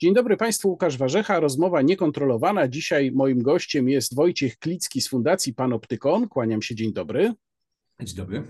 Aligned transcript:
Dzień 0.00 0.14
dobry 0.14 0.36
Państwu, 0.36 0.68
Łukasz 0.68 0.96
Warzecha, 0.96 1.40
rozmowa 1.40 1.82
niekontrolowana. 1.82 2.68
Dzisiaj 2.68 3.12
moim 3.12 3.42
gościem 3.42 3.88
jest 3.88 4.14
Wojciech 4.14 4.58
Klicki 4.58 5.00
z 5.00 5.08
Fundacji 5.08 5.54
Panoptykon. 5.54 6.28
Kłaniam 6.28 6.62
się, 6.62 6.74
dzień 6.74 6.92
dobry. 6.92 7.32
Dzień 8.00 8.16
dobry. 8.16 8.42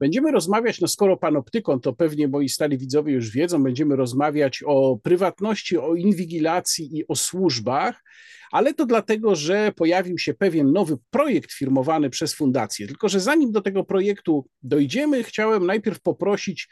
Będziemy 0.00 0.30
rozmawiać, 0.30 0.80
no 0.80 0.88
skoro 0.88 1.16
Panoptykon, 1.16 1.80
to 1.80 1.92
pewnie 1.92 2.28
moi 2.28 2.48
stali 2.48 2.78
widzowie 2.78 3.12
już 3.12 3.30
wiedzą, 3.30 3.62
będziemy 3.62 3.96
rozmawiać 3.96 4.62
o 4.66 4.98
prywatności, 5.02 5.78
o 5.78 5.94
inwigilacji 5.94 6.98
i 6.98 7.08
o 7.08 7.16
służbach, 7.16 8.02
ale 8.52 8.74
to 8.74 8.86
dlatego, 8.86 9.34
że 9.34 9.72
pojawił 9.76 10.18
się 10.18 10.34
pewien 10.34 10.72
nowy 10.72 10.96
projekt 11.10 11.52
firmowany 11.52 12.10
przez 12.10 12.34
fundację. 12.34 12.86
Tylko, 12.86 13.08
że 13.08 13.20
zanim 13.20 13.52
do 13.52 13.60
tego 13.60 13.84
projektu 13.84 14.48
dojdziemy, 14.62 15.22
chciałem 15.22 15.66
najpierw 15.66 16.00
poprosić 16.00 16.68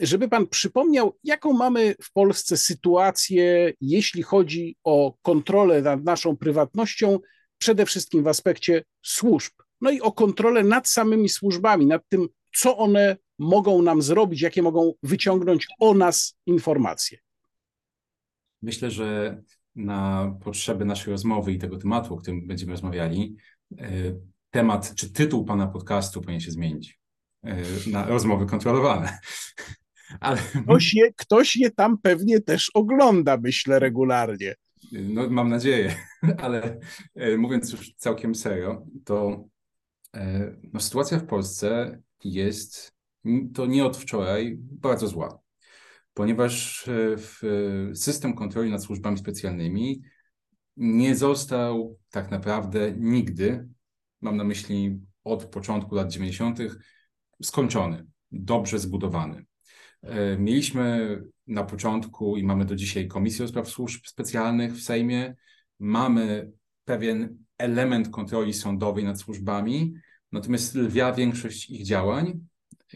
żeby 0.00 0.28
pan 0.28 0.46
przypomniał, 0.46 1.18
jaką 1.24 1.52
mamy 1.52 1.94
w 2.02 2.12
Polsce 2.12 2.56
sytuację, 2.56 3.72
jeśli 3.80 4.22
chodzi 4.22 4.76
o 4.84 5.14
kontrolę 5.22 5.82
nad 5.82 6.04
naszą 6.04 6.36
prywatnością, 6.36 7.18
przede 7.58 7.86
wszystkim 7.86 8.24
w 8.24 8.28
aspekcie 8.28 8.84
służb, 9.02 9.52
no 9.80 9.90
i 9.90 10.00
o 10.00 10.12
kontrolę 10.12 10.64
nad 10.64 10.88
samymi 10.88 11.28
służbami, 11.28 11.86
nad 11.86 12.08
tym, 12.08 12.28
co 12.54 12.76
one 12.76 13.16
mogą 13.38 13.82
nam 13.82 14.02
zrobić, 14.02 14.40
jakie 14.40 14.62
mogą 14.62 14.92
wyciągnąć 15.02 15.66
o 15.80 15.94
nas 15.94 16.36
informacje. 16.46 17.18
Myślę, 18.62 18.90
że 18.90 19.42
na 19.76 20.32
potrzeby 20.44 20.84
naszej 20.84 21.10
rozmowy 21.10 21.52
i 21.52 21.58
tego 21.58 21.76
tematu, 21.78 22.14
o 22.14 22.16
którym 22.16 22.46
będziemy 22.46 22.72
rozmawiali, 22.72 23.36
e, 23.78 23.86
temat 24.50 24.94
czy 24.94 25.12
tytuł 25.12 25.44
pana 25.44 25.66
podcastu 25.66 26.20
powinien 26.20 26.40
się 26.40 26.50
zmienić 26.50 27.00
e, 27.44 27.56
na 27.90 28.06
rozmowy 28.06 28.46
kontrolowane. 28.46 29.18
Ale... 30.20 30.38
Ktoś, 30.64 30.94
je, 30.94 31.12
ktoś 31.16 31.56
je 31.56 31.70
tam 31.70 31.98
pewnie 31.98 32.40
też 32.40 32.70
ogląda, 32.74 33.36
myślę, 33.36 33.78
regularnie. 33.78 34.54
No, 34.92 35.30
mam 35.30 35.48
nadzieję, 35.48 35.94
ale 36.44 36.80
e, 37.14 37.36
mówiąc 37.36 37.72
już 37.72 37.94
całkiem 37.96 38.34
serio, 38.34 38.86
to 39.04 39.44
e, 40.14 40.56
no, 40.72 40.80
sytuacja 40.80 41.18
w 41.18 41.26
Polsce 41.26 41.98
jest 42.24 42.92
to 43.54 43.66
nie 43.66 43.84
od 43.84 43.96
wczoraj 43.96 44.56
bardzo 44.58 45.08
zła, 45.08 45.38
ponieważ 46.14 46.88
e, 46.88 47.16
system 47.94 48.34
kontroli 48.34 48.70
nad 48.70 48.82
służbami 48.82 49.18
specjalnymi 49.18 50.02
nie 50.76 51.16
został 51.16 51.98
tak 52.10 52.30
naprawdę 52.30 52.92
nigdy, 52.98 53.68
mam 54.20 54.36
na 54.36 54.44
myśli 54.44 55.00
od 55.24 55.44
początku 55.44 55.94
lat 55.94 56.12
90., 56.12 56.58
skończony, 57.42 58.06
dobrze 58.32 58.78
zbudowany. 58.78 59.44
E, 60.02 60.38
mieliśmy 60.38 61.18
na 61.46 61.64
początku 61.64 62.36
i 62.36 62.44
mamy 62.44 62.64
do 62.64 62.76
dzisiaj 62.76 63.08
Komisję 63.08 63.44
do 63.44 63.48
Spraw 63.48 63.68
Służb 63.68 64.06
Specjalnych 64.06 64.74
w 64.74 64.82
Sejmie. 64.82 65.34
Mamy 65.80 66.52
pewien 66.84 67.38
element 67.58 68.08
kontroli 68.08 68.54
sądowej 68.54 69.04
nad 69.04 69.20
służbami, 69.20 69.94
natomiast 70.32 70.74
lwia 70.74 71.12
większość 71.12 71.70
ich 71.70 71.86
działań 71.86 72.40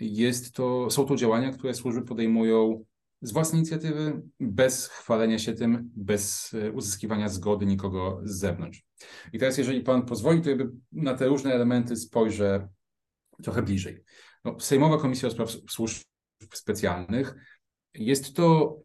jest 0.01 0.55
to, 0.55 0.91
są 0.91 1.05
to 1.05 1.17
działania, 1.17 1.53
które 1.53 1.75
służby 1.75 2.03
podejmują 2.03 2.85
z 3.23 3.33
własnej 3.33 3.61
inicjatywy, 3.61 4.23
bez 4.41 4.87
chwalenia 4.87 5.39
się 5.39 5.53
tym, 5.53 5.91
bez 5.97 6.55
e, 6.55 6.73
uzyskiwania 6.73 7.29
zgody 7.29 7.67
nikogo 7.67 8.21
z 8.25 8.39
zewnątrz. 8.39 8.85
I 9.33 9.39
teraz, 9.39 9.59
jeżeli 9.59 9.81
Pan 9.81 10.07
pozwoli, 10.07 10.43
to 10.43 10.49
jakby 10.49 10.71
na 10.93 11.15
te 11.15 11.27
różne 11.27 11.53
elementy 11.53 11.97
spojrzę 11.97 12.69
trochę 13.43 13.63
bliżej. 13.63 14.05
No, 14.45 14.61
Sejmowa 14.61 14.99
Komisja 14.99 15.29
do 15.29 15.35
Spraw 15.35 15.51
Służb 15.71 16.03
specjalnych. 16.53 17.35
Jest 17.95 18.35
to 18.35 18.79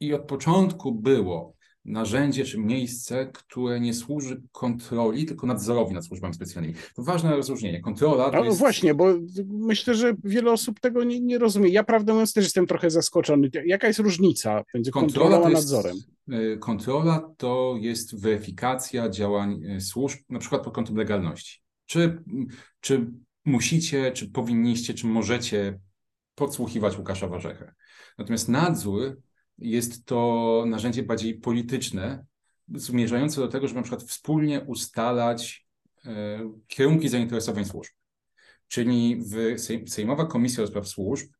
i 0.00 0.14
od 0.14 0.22
początku 0.22 0.92
było 0.92 1.56
narzędzie 1.86 2.44
czy 2.44 2.58
miejsce, 2.58 3.26
które 3.26 3.80
nie 3.80 3.94
służy 3.94 4.42
kontroli, 4.52 5.26
tylko 5.26 5.46
nadzorowi 5.46 5.94
nad 5.94 6.04
służbami 6.04 6.34
specjalnymi. 6.34 6.74
To 6.94 7.02
ważne 7.02 7.36
rozróżnienie. 7.36 7.80
Kontrola 7.80 8.30
to 8.30 8.38
no 8.38 8.44
jest... 8.44 8.58
właśnie, 8.58 8.94
bo 8.94 9.06
myślę, 9.46 9.94
że 9.94 10.14
wiele 10.24 10.52
osób 10.52 10.80
tego 10.80 11.04
nie, 11.04 11.20
nie 11.20 11.38
rozumie. 11.38 11.68
Ja 11.68 11.84
prawdę 11.84 12.12
mówiąc 12.12 12.32
też 12.32 12.44
jestem 12.44 12.66
trochę 12.66 12.90
zaskoczony. 12.90 13.50
Jaka 13.66 13.86
jest 13.86 13.98
różnica 13.98 14.64
między 14.74 14.90
kontrolą 14.90 15.44
a 15.44 15.48
nadzorem? 15.48 15.96
Y, 16.32 16.58
kontrola 16.60 17.30
to 17.36 17.74
jest 17.80 18.20
weryfikacja 18.20 19.08
działań 19.08 19.64
y, 19.64 19.80
służb, 19.80 20.18
na 20.28 20.38
przykład 20.38 20.64
pod 20.64 20.74
kątem 20.74 20.96
legalności. 20.96 21.60
Czy, 21.86 22.22
czy 22.80 23.06
musicie, 23.44 24.12
czy 24.12 24.30
powinniście, 24.30 24.94
czy 24.94 25.06
możecie 25.06 25.78
podsłuchiwać 26.36 26.98
Łukasza 26.98 27.28
Warzechę. 27.28 27.74
Natomiast 28.18 28.48
nadzór 28.48 29.20
jest 29.58 30.04
to 30.04 30.64
narzędzie 30.66 31.02
bardziej 31.02 31.34
polityczne, 31.34 32.24
zmierzające 32.74 33.40
do 33.40 33.48
tego, 33.48 33.68
żeby 33.68 33.80
na 33.80 33.82
przykład 33.82 34.02
wspólnie 34.02 34.60
ustalać 34.60 35.66
e, 36.04 36.40
kierunki 36.66 37.08
zainteresowań 37.08 37.64
służb. 37.64 37.92
Czyli 38.68 39.22
w 39.86 39.90
Sejmowa 39.90 40.26
Komisja 40.26 40.62
do 40.62 40.66
Spraw 40.66 40.88
Służb 40.88 41.30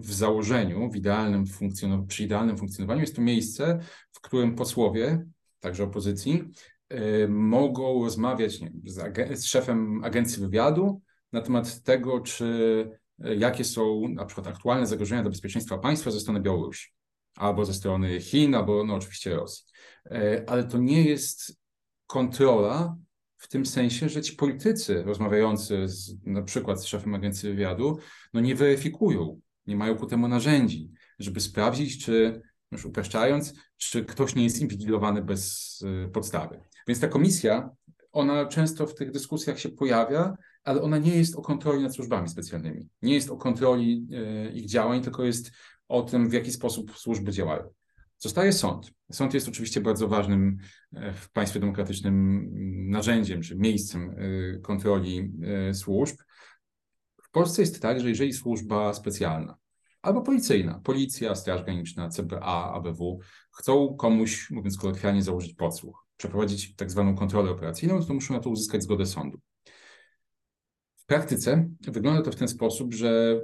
w 0.00 0.12
założeniu, 0.12 0.90
w 0.90 0.96
idealnym 0.96 1.44
funkcjonow- 1.44 2.06
przy 2.06 2.24
idealnym 2.24 2.58
funkcjonowaniu 2.58 3.00
jest 3.00 3.16
to 3.16 3.22
miejsce, 3.22 3.78
w 4.12 4.20
którym 4.20 4.54
posłowie, 4.54 5.26
także 5.60 5.84
opozycji, 5.84 6.44
e, 6.88 7.28
mogą 7.28 8.04
rozmawiać 8.04 8.60
nie, 8.60 8.72
z, 8.84 9.38
z 9.40 9.44
szefem 9.44 10.04
agencji 10.04 10.42
wywiadu 10.42 11.00
na 11.32 11.40
temat 11.40 11.82
tego, 11.82 12.20
czy 12.20 12.99
jakie 13.20 13.64
są 13.64 14.08
na 14.08 14.24
przykład 14.24 14.46
aktualne 14.46 14.86
zagrożenia 14.86 15.22
dla 15.22 15.30
bezpieczeństwa 15.30 15.78
państwa 15.78 16.10
ze 16.10 16.20
strony 16.20 16.40
Białorusi, 16.40 16.88
albo 17.36 17.64
ze 17.64 17.74
strony 17.74 18.20
Chin, 18.20 18.54
albo 18.54 18.84
no 18.84 18.94
oczywiście 18.94 19.36
Rosji. 19.36 19.64
E, 20.10 20.44
ale 20.46 20.64
to 20.64 20.78
nie 20.78 21.04
jest 21.04 21.60
kontrola 22.06 22.96
w 23.36 23.48
tym 23.48 23.66
sensie, 23.66 24.08
że 24.08 24.22
ci 24.22 24.36
politycy 24.36 25.02
rozmawiający 25.02 25.88
z, 25.88 26.26
na 26.26 26.42
przykład 26.42 26.82
z 26.82 26.86
szefem 26.86 27.14
agencji 27.14 27.48
wywiadu, 27.48 27.98
no 28.34 28.40
nie 28.40 28.54
weryfikują, 28.54 29.40
nie 29.66 29.76
mają 29.76 29.96
ku 29.96 30.06
temu 30.06 30.28
narzędzi, 30.28 30.90
żeby 31.18 31.40
sprawdzić, 31.40 32.04
czy, 32.04 32.42
już 32.72 32.84
upraszczając, 32.84 33.54
czy 33.76 34.04
ktoś 34.04 34.34
nie 34.34 34.44
jest 34.44 34.60
inwigilowany 34.60 35.22
bez 35.22 35.78
e, 36.04 36.08
podstawy. 36.08 36.60
Więc 36.88 37.00
ta 37.00 37.08
komisja, 37.08 37.70
ona 38.12 38.46
często 38.46 38.86
w 38.86 38.94
tych 38.94 39.10
dyskusjach 39.10 39.60
się 39.60 39.68
pojawia, 39.68 40.36
ale 40.70 40.82
ona 40.82 40.98
nie 40.98 41.16
jest 41.16 41.36
o 41.36 41.42
kontroli 41.42 41.82
nad 41.82 41.94
służbami 41.94 42.28
specjalnymi. 42.28 42.88
Nie 43.02 43.14
jest 43.14 43.30
o 43.30 43.36
kontroli 43.36 44.08
e, 44.12 44.50
ich 44.52 44.66
działań, 44.66 45.02
tylko 45.02 45.24
jest 45.24 45.52
o 45.88 46.02
tym, 46.02 46.28
w 46.28 46.32
jaki 46.32 46.52
sposób 46.52 46.98
służby 46.98 47.32
działają. 47.32 47.62
Zostaje 48.18 48.52
sąd. 48.52 48.92
Sąd 49.12 49.34
jest 49.34 49.48
oczywiście 49.48 49.80
bardzo 49.80 50.08
ważnym 50.08 50.56
e, 50.92 51.12
w 51.12 51.30
państwie 51.32 51.60
demokratycznym 51.60 52.48
narzędziem 52.90 53.42
czy 53.42 53.56
miejscem 53.56 54.10
e, 54.10 54.58
kontroli 54.58 55.32
służb. 55.72 56.16
W 57.22 57.30
Polsce 57.30 57.62
jest 57.62 57.82
tak, 57.82 58.00
że 58.00 58.08
jeżeli 58.08 58.32
służba 58.32 58.94
specjalna 58.94 59.56
albo 60.02 60.22
policyjna, 60.22 60.80
policja, 60.84 61.34
Straż 61.34 61.62
Graniczna, 61.62 62.08
CBA, 62.08 62.72
ABW 62.72 63.20
chcą 63.52 63.96
komuś, 63.98 64.50
mówiąc 64.50 64.78
kolokwialnie, 64.78 65.22
założyć 65.22 65.54
podsłuch, 65.54 66.06
przeprowadzić 66.16 66.74
tak 66.74 66.90
zwaną 66.90 67.16
kontrolę 67.16 67.50
operacyjną, 67.50 68.04
to 68.04 68.14
muszą 68.14 68.34
na 68.34 68.40
to 68.40 68.50
uzyskać 68.50 68.82
zgodę 68.82 69.06
sądu 69.06 69.40
praktyce 71.10 71.68
wygląda 71.80 72.22
to 72.22 72.32
w 72.32 72.36
ten 72.36 72.48
sposób, 72.48 72.94
że 72.94 73.40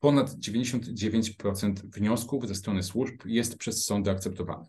ponad 0.00 0.30
99% 0.30 1.74
wniosków 1.84 2.48
ze 2.48 2.54
strony 2.54 2.82
służb 2.82 3.14
jest 3.26 3.58
przez 3.58 3.84
sądy 3.84 4.10
akceptowane. 4.10 4.66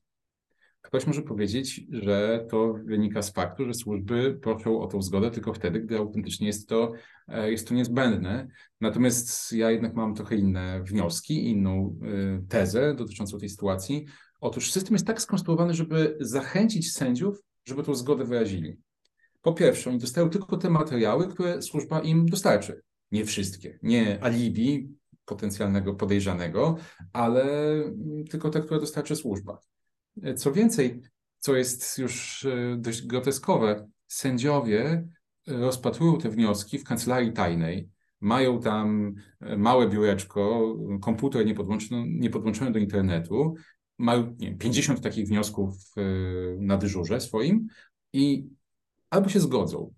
Ktoś 0.82 1.08
może 1.08 1.22
powiedzieć, 1.22 1.82
że 1.90 2.46
to 2.50 2.74
wynika 2.74 3.22
z 3.22 3.32
faktu, 3.32 3.66
że 3.66 3.74
służby 3.74 4.40
proszą 4.42 4.82
o 4.82 4.88
tą 4.88 5.02
zgodę 5.02 5.32
tylko 5.32 5.54
wtedy, 5.54 5.80
gdy 5.80 5.98
autentycznie 5.98 6.48
jest 6.48 6.70
to, 6.70 6.92
e, 7.28 7.52
jest 7.52 7.68
to 7.68 7.74
niezbędne. 7.74 8.48
Natomiast 8.82 9.54
ja 9.54 9.72
jednak 9.72 9.94
mam 9.94 10.16
trochę 10.16 10.36
inne 10.36 10.84
wnioski, 10.84 11.50
inną 11.50 12.00
e, 12.04 12.48
tezę 12.50 12.96
dotyczącą 12.96 13.40
tej 13.40 13.50
sytuacji. 13.50 14.06
Otóż 14.42 14.72
system 14.72 14.96
jest 14.96 15.08
tak 15.08 15.22
skonstruowany, 15.22 15.74
żeby 15.74 16.18
zachęcić 16.20 16.94
sędziów, 16.94 17.42
żeby 17.66 17.84
tą 17.84 17.96
zgodę 17.96 18.26
wyrazili. 18.26 18.78
Po 19.44 19.54
pierwsze, 19.54 19.90
oni 19.90 20.00
dostają 20.00 20.30
tylko 20.30 20.58
te 20.58 20.70
materiały, 20.70 21.28
które 21.28 21.62
służba 21.62 22.00
im 22.00 22.26
dostarczy. 22.26 22.82
Nie 23.12 23.26
wszystkie. 23.26 23.80
Nie 23.84 24.24
alibi 24.24 24.90
potencjalnego 25.26 25.94
podejrzanego, 25.94 26.78
ale 27.14 27.46
tylko 28.30 28.50
te, 28.50 28.62
które 28.62 28.80
dostarczy 28.80 29.16
służba. 29.16 29.60
Co 30.36 30.52
więcej, 30.52 31.02
co 31.40 31.56
jest 31.56 31.98
już 31.98 32.46
e, 32.46 32.78
dość 32.78 33.06
groteskowe, 33.06 33.90
sędziowie 34.08 35.08
rozpatrują 35.48 36.18
te 36.18 36.30
wnioski 36.30 36.80
w 36.80 36.84
kancelarii 36.84 37.34
tajnej, 37.34 37.90
mają 38.22 38.62
tam 38.62 39.14
e, 39.42 39.58
małe 39.58 39.90
biureczko, 39.90 40.76
komputer 41.02 41.46
niepodłączony, 41.46 42.06
niepodłączony 42.08 42.72
do 42.72 42.80
internetu, 42.80 43.56
mają 43.98 44.36
nie, 44.40 44.58
50 44.58 45.02
takich 45.02 45.28
wniosków 45.28 45.76
e, 45.98 46.02
na 46.60 46.78
dyżurze 46.78 47.22
swoim 47.22 47.68
i 48.14 48.48
albo 49.14 49.30
się 49.30 49.40
zgodzą, 49.40 49.94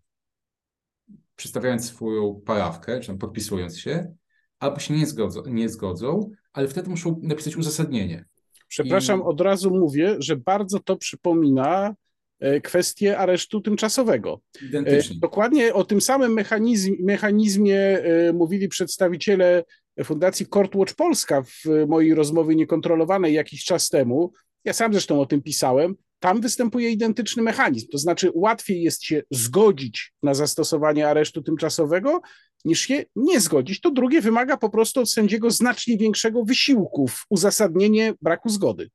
przedstawiając 1.36 1.86
swoją 1.86 2.42
parawkę, 2.46 3.00
czy 3.00 3.18
podpisując 3.18 3.80
się, 3.80 4.16
albo 4.60 4.80
się 4.80 4.94
nie 4.94 5.06
zgodzą, 5.06 5.44
nie 5.48 5.70
zgodzą, 5.70 6.32
ale 6.54 6.68
wtedy 6.68 6.90
muszą 6.90 7.20
napisać 7.24 7.56
uzasadnienie. 7.56 8.26
Przepraszam, 8.68 9.20
I... 9.20 9.24
od 9.24 9.42
razu 9.42 9.72
mówię, 9.72 10.16
że 10.20 10.36
bardzo 10.36 10.80
to 10.80 10.96
przypomina 10.96 11.96
e, 12.40 12.62
kwestię 12.62 13.18
aresztu 13.18 13.62
tymczasowego. 13.62 14.42
Identycznie. 14.62 15.20
Dokładnie 15.20 15.74
o 15.74 15.84
tym 15.84 16.02
samym 16.02 16.34
mechanizm, 16.34 16.96
mechanizmie 17.00 18.04
mówili 18.34 18.68
przedstawiciele 18.68 19.64
Fundacji 20.04 20.46
Courtwatch 20.46 20.94
Polska 20.96 21.42
w 21.44 21.88
mojej 21.88 22.16
rozmowie 22.16 22.56
niekontrolowanej 22.56 23.34
jakiś 23.34 23.64
czas 23.66 23.90
temu. 23.90 24.34
Ja 24.64 24.74
sam 24.74 24.94
zresztą 24.94 25.22
o 25.22 25.26
tym 25.26 25.42
pisałem 25.42 25.96
tam 26.26 26.42
występuje 26.42 26.90
identyczny 26.90 27.44
mechanizm. 27.44 27.88
To 27.92 27.98
znaczy, 27.98 28.32
łatwiej 28.34 28.82
jest 28.82 29.04
się 29.04 29.24
zgodzić 29.32 30.14
na 30.24 30.34
zastosowanie 30.34 31.08
aresztu 31.08 31.42
tymczasowego, 31.42 32.22
niż 32.66 32.80
się 32.80 33.06
nie 33.16 33.40
zgodzić. 33.40 33.82
To 33.82 33.92
drugie 33.92 34.22
wymaga 34.22 34.58
po 34.58 34.70
prostu 34.70 35.02
od 35.02 35.12
sędziego 35.12 35.52
znacznie 35.52 35.98
większego 35.98 36.44
wysiłku 36.44 37.08
w 37.08 37.26
uzasadnienie 37.30 38.14
braku 38.22 38.50
zgody. 38.50 38.90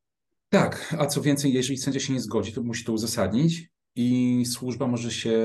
Tak, 0.48 0.94
a 0.98 1.06
co 1.06 1.20
więcej, 1.22 1.52
jeżeli 1.52 1.78
sędzia 1.78 2.00
się 2.00 2.12
nie 2.12 2.20
zgodzi, 2.20 2.52
to 2.52 2.62
musi 2.62 2.84
to 2.84 2.92
uzasadnić 2.92 3.70
i 3.96 4.44
służba 4.46 4.86
może 4.86 5.10
się 5.10 5.38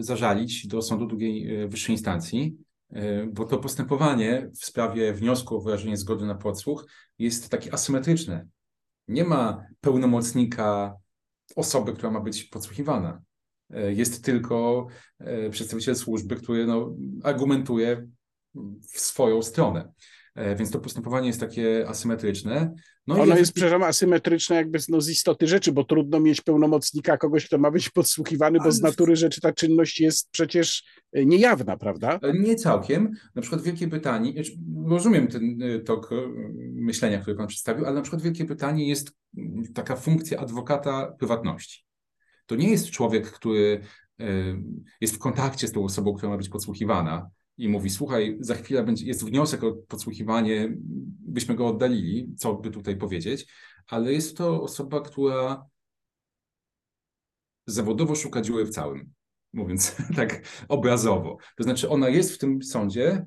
zażalić 0.00 0.66
do 0.66 0.82
sądu 0.82 1.06
drugiej 1.06 1.54
e, 1.54 1.68
wyższej 1.68 1.94
instancji, 1.94 2.56
e, 2.90 3.26
bo 3.26 3.44
to 3.44 3.58
postępowanie 3.58 4.50
w 4.60 4.64
sprawie 4.64 5.12
wniosku 5.12 5.56
o 5.56 5.60
wyrażenie 5.60 5.96
zgody 5.96 6.26
na 6.26 6.34
podsłuch 6.34 6.86
jest 7.18 7.48
takie 7.48 7.74
asymetryczne. 7.74 8.46
Nie 9.08 9.24
ma 9.24 9.66
pełnomocnika 9.80 10.99
osoby, 11.56 11.92
która 11.92 12.10
ma 12.10 12.20
być 12.20 12.44
podsłuchiwana. 12.44 13.22
E, 13.74 13.92
jest 13.92 14.24
tylko 14.24 14.86
e, 15.18 15.50
przedstawiciel 15.50 15.96
służby, 15.96 16.36
który 16.36 16.66
no, 16.66 16.96
argumentuje 17.22 18.08
w 18.92 19.00
swoją 19.00 19.42
stronę. 19.42 19.92
E, 20.34 20.56
więc 20.56 20.70
to 20.70 20.80
postępowanie 20.80 21.26
jest 21.26 21.40
takie 21.40 21.88
asymetryczne. 21.88 22.74
No 23.06 23.22
Ono 23.22 23.36
jest, 23.36 23.52
przepraszam, 23.52 23.82
asymetryczne 23.82 24.56
jakby 24.56 24.78
no, 24.88 25.00
z 25.00 25.10
istoty 25.10 25.46
rzeczy, 25.46 25.72
bo 25.72 25.84
trudno 25.84 26.20
mieć 26.20 26.40
pełnomocnika 26.40 27.16
kogoś, 27.16 27.46
kto 27.46 27.58
ma 27.58 27.70
być 27.70 27.90
podsłuchiwany, 27.90 28.58
bo 28.64 28.72
z 28.72 28.80
natury 28.80 29.16
rzeczy 29.16 29.40
ta 29.40 29.52
czynność 29.52 30.00
jest 30.00 30.30
przecież 30.30 30.84
niejawna, 31.12 31.76
prawda? 31.76 32.20
Nie 32.34 32.56
całkiem. 32.56 33.10
Na 33.34 33.42
przykład 33.42 33.62
Wielkie 33.62 33.88
Pytanie, 33.88 34.32
znaczy, 34.32 34.52
rozumiem 34.86 35.26
ten 35.26 35.58
tok 35.84 36.10
myślenia, 36.80 37.18
który 37.18 37.36
Pan 37.36 37.46
przedstawił, 37.46 37.86
ale 37.86 37.94
na 37.94 38.02
przykład 38.02 38.22
Wielkie 38.22 38.44
Pytanie 38.44 38.88
jest 38.88 39.12
taka 39.74 39.96
funkcja 39.96 40.40
adwokata 40.40 41.12
prywatności. 41.18 41.84
To 42.46 42.56
nie 42.56 42.70
jest 42.70 42.90
człowiek, 42.90 43.30
który 43.30 43.80
jest 45.00 45.14
w 45.14 45.18
kontakcie 45.18 45.68
z 45.68 45.72
tą 45.72 45.84
osobą, 45.84 46.14
która 46.14 46.30
ma 46.30 46.36
być 46.36 46.48
podsłuchiwana 46.48 47.30
i 47.58 47.68
mówi: 47.68 47.90
Słuchaj, 47.90 48.36
za 48.40 48.54
chwilę 48.54 48.84
będzie, 48.84 49.06
jest 49.06 49.24
wniosek 49.24 49.64
o 49.64 49.72
podsłuchiwanie, 49.72 50.72
byśmy 51.20 51.54
go 51.54 51.66
oddalili, 51.66 52.34
co 52.38 52.54
by 52.54 52.70
tutaj 52.70 52.96
powiedzieć, 52.96 53.46
ale 53.86 54.12
jest 54.12 54.36
to 54.36 54.62
osoba, 54.62 55.00
która 55.00 55.66
zawodowo 57.66 58.14
szuka 58.14 58.40
dziury 58.40 58.64
w 58.64 58.70
całym, 58.70 59.12
mówiąc 59.52 59.96
tak 60.16 60.42
obrazowo. 60.68 61.36
To 61.56 61.62
znaczy, 61.64 61.88
ona 61.88 62.08
jest 62.08 62.32
w 62.32 62.38
tym 62.38 62.62
sądzie 62.62 63.26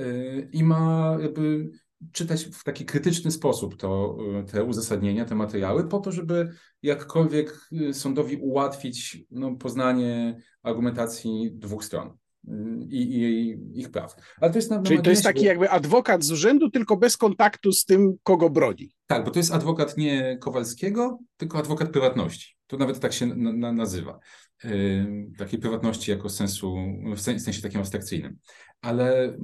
y, 0.00 0.48
i 0.52 0.64
ma 0.64 1.16
jakby 1.20 1.70
czytać 2.12 2.44
w 2.44 2.64
taki 2.64 2.84
krytyczny 2.84 3.30
sposób 3.30 3.76
to, 3.76 4.16
y, 4.40 4.52
te 4.52 4.64
uzasadnienia, 4.64 5.24
te 5.24 5.34
materiały, 5.34 5.88
po 5.88 5.98
to, 5.98 6.12
żeby 6.12 6.48
jakkolwiek 6.82 7.68
y, 7.72 7.94
sądowi 7.94 8.36
ułatwić 8.36 9.24
no, 9.30 9.56
poznanie 9.56 10.40
argumentacji 10.62 11.50
dwóch 11.52 11.84
stron. 11.84 12.08
Y, 12.48 12.52
I, 12.90 13.18
i, 13.18 13.80
ich 13.80 13.90
praw. 13.90 14.16
Ale 14.40 14.50
to 14.50 14.58
jest 14.58 14.70
na, 14.70 14.82
Czyli 14.82 15.02
to 15.02 15.10
jest 15.10 15.22
taki 15.22 15.44
jakby 15.44 15.70
adwokat 15.70 16.24
z 16.24 16.30
urzędu, 16.32 16.70
tylko 16.70 16.96
bez 16.96 17.16
kontaktu 17.16 17.72
z 17.72 17.84
tym, 17.84 18.14
kogo 18.22 18.50
broni. 18.50 18.90
Tak, 19.06 19.24
bo 19.24 19.30
to 19.30 19.38
jest 19.38 19.52
adwokat 19.52 19.96
nie 19.96 20.38
Kowalskiego, 20.40 21.18
tylko 21.36 21.58
adwokat 21.58 21.90
prywatności. 21.90 22.56
To 22.66 22.76
nawet 22.76 23.00
tak 23.00 23.12
się 23.12 23.26
na, 23.26 23.52
na, 23.52 23.72
nazywa. 23.72 24.18
Yy, 24.64 25.30
takiej 25.38 25.58
prywatności 25.58 26.10
jako 26.10 26.28
sensu, 26.28 26.76
w 27.16 27.20
sensie 27.20 27.62
takim 27.62 27.80
abstrakcyjnym. 27.80 28.38
Ale 28.80 29.36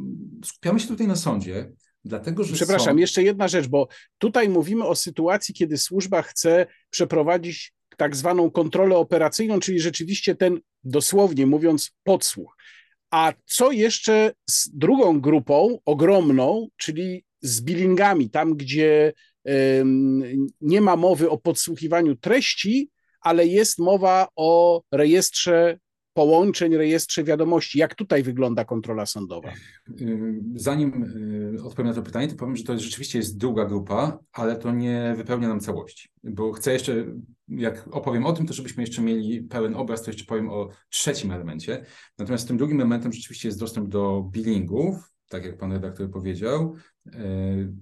skupiamy 0.44 0.80
się 0.80 0.88
tutaj 0.88 1.06
na 1.06 1.16
sądzie, 1.16 1.72
Dlatego, 2.04 2.44
że 2.44 2.54
Przepraszam, 2.54 2.98
jeszcze 2.98 3.22
jedna 3.22 3.48
rzecz, 3.48 3.66
bo 3.66 3.88
tutaj 4.18 4.48
mówimy 4.48 4.84
o 4.84 4.94
sytuacji, 4.94 5.54
kiedy 5.54 5.78
służba 5.78 6.22
chce 6.22 6.66
przeprowadzić 6.90 7.72
tak 7.96 8.16
zwaną 8.16 8.50
kontrolę 8.50 8.96
operacyjną, 8.96 9.60
czyli 9.60 9.80
rzeczywiście 9.80 10.34
ten, 10.34 10.60
dosłownie 10.84 11.46
mówiąc, 11.46 11.90
podsłuch. 12.02 12.56
A 13.10 13.32
co 13.46 13.72
jeszcze 13.72 14.32
z 14.50 14.70
drugą 14.70 15.20
grupą, 15.20 15.78
ogromną, 15.84 16.68
czyli 16.76 17.24
z 17.40 17.60
billingami, 17.60 18.30
tam 18.30 18.56
gdzie 18.56 19.12
nie 20.60 20.80
ma 20.80 20.96
mowy 20.96 21.30
o 21.30 21.38
podsłuchiwaniu 21.38 22.16
treści, 22.16 22.90
ale 23.20 23.46
jest 23.46 23.78
mowa 23.78 24.28
o 24.36 24.82
rejestrze 24.92 25.78
połączeń, 26.14 26.76
rejestrze 26.76 27.24
wiadomości. 27.24 27.78
Jak 27.78 27.94
tutaj 27.94 28.22
wygląda 28.22 28.64
kontrola 28.64 29.06
sądowa? 29.06 29.52
Zanim 30.54 31.02
y, 31.56 31.64
odpowiem 31.64 31.88
na 31.88 31.94
to 31.94 32.02
pytanie, 32.02 32.28
to 32.28 32.36
powiem, 32.36 32.56
że 32.56 32.64
to 32.64 32.78
rzeczywiście 32.78 33.18
jest 33.18 33.38
druga 33.38 33.64
grupa, 33.64 34.18
ale 34.32 34.56
to 34.56 34.72
nie 34.72 35.14
wypełnia 35.16 35.48
nam 35.48 35.60
całości. 35.60 36.08
Bo 36.24 36.52
chcę 36.52 36.72
jeszcze, 36.72 37.06
jak 37.48 37.88
opowiem 37.90 38.26
o 38.26 38.32
tym, 38.32 38.46
to 38.46 38.54
żebyśmy 38.54 38.82
jeszcze 38.82 39.02
mieli 39.02 39.42
pełen 39.42 39.74
obraz, 39.74 40.02
to 40.02 40.10
jeszcze 40.10 40.24
powiem 40.24 40.50
o 40.50 40.68
trzecim 40.88 41.30
elemencie. 41.30 41.84
Natomiast 42.18 42.48
tym 42.48 42.56
drugim 42.56 42.80
elementem 42.80 43.12
rzeczywiście 43.12 43.48
jest 43.48 43.60
dostęp 43.60 43.88
do 43.88 44.28
billingów, 44.32 45.13
tak 45.34 45.44
jak 45.44 45.58
pan 45.58 45.72
redaktor 45.72 46.10
powiedział, 46.10 46.74
e, 47.06 47.12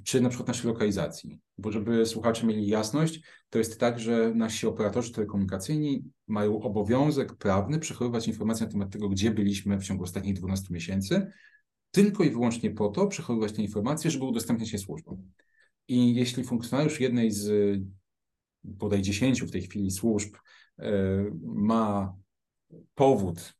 czy 0.04 0.20
na 0.20 0.28
przykład 0.28 0.48
naszej 0.48 0.70
lokalizacji. 0.70 1.40
Bo 1.58 1.72
żeby 1.72 2.06
słuchacze 2.06 2.46
mieli 2.46 2.66
jasność, 2.66 3.22
to 3.50 3.58
jest 3.58 3.80
tak, 3.80 4.00
że 4.00 4.34
nasi 4.34 4.66
operatorzy 4.66 5.12
telekomunikacyjni 5.12 6.04
mają 6.28 6.62
obowiązek 6.62 7.34
prawny 7.34 7.78
przechowywać 7.78 8.28
informacje 8.28 8.66
na 8.66 8.72
temat 8.72 8.90
tego, 8.90 9.08
gdzie 9.08 9.30
byliśmy 9.30 9.78
w 9.78 9.84
ciągu 9.84 10.04
ostatnich 10.04 10.34
12 10.34 10.74
miesięcy, 10.74 11.26
tylko 11.90 12.24
i 12.24 12.30
wyłącznie 12.30 12.70
po 12.70 12.88
to 12.88 13.06
przechowywać 13.06 13.52
te 13.52 13.62
informacje, 13.62 14.10
żeby 14.10 14.24
udostępniać 14.24 14.72
je 14.72 14.78
służbom. 14.78 15.32
I 15.88 16.14
jeśli 16.14 16.44
funkcjonariusz 16.44 17.00
jednej 17.00 17.30
z 17.30 17.78
bodaj 18.64 19.02
10 19.02 19.42
w 19.42 19.50
tej 19.50 19.62
chwili 19.62 19.90
służb 19.90 20.34
e, 20.78 20.90
ma 21.44 22.16
powód 22.94 23.54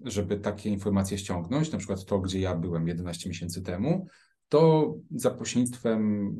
żeby 0.00 0.36
takie 0.36 0.70
informacje 0.70 1.18
ściągnąć, 1.18 1.72
na 1.72 1.78
przykład 1.78 2.04
to, 2.04 2.18
gdzie 2.18 2.40
ja 2.40 2.54
byłem 2.54 2.88
11 2.88 3.28
miesięcy 3.28 3.62
temu, 3.62 4.06
to 4.48 4.94
za 5.10 5.30
pośrednictwem 5.30 6.34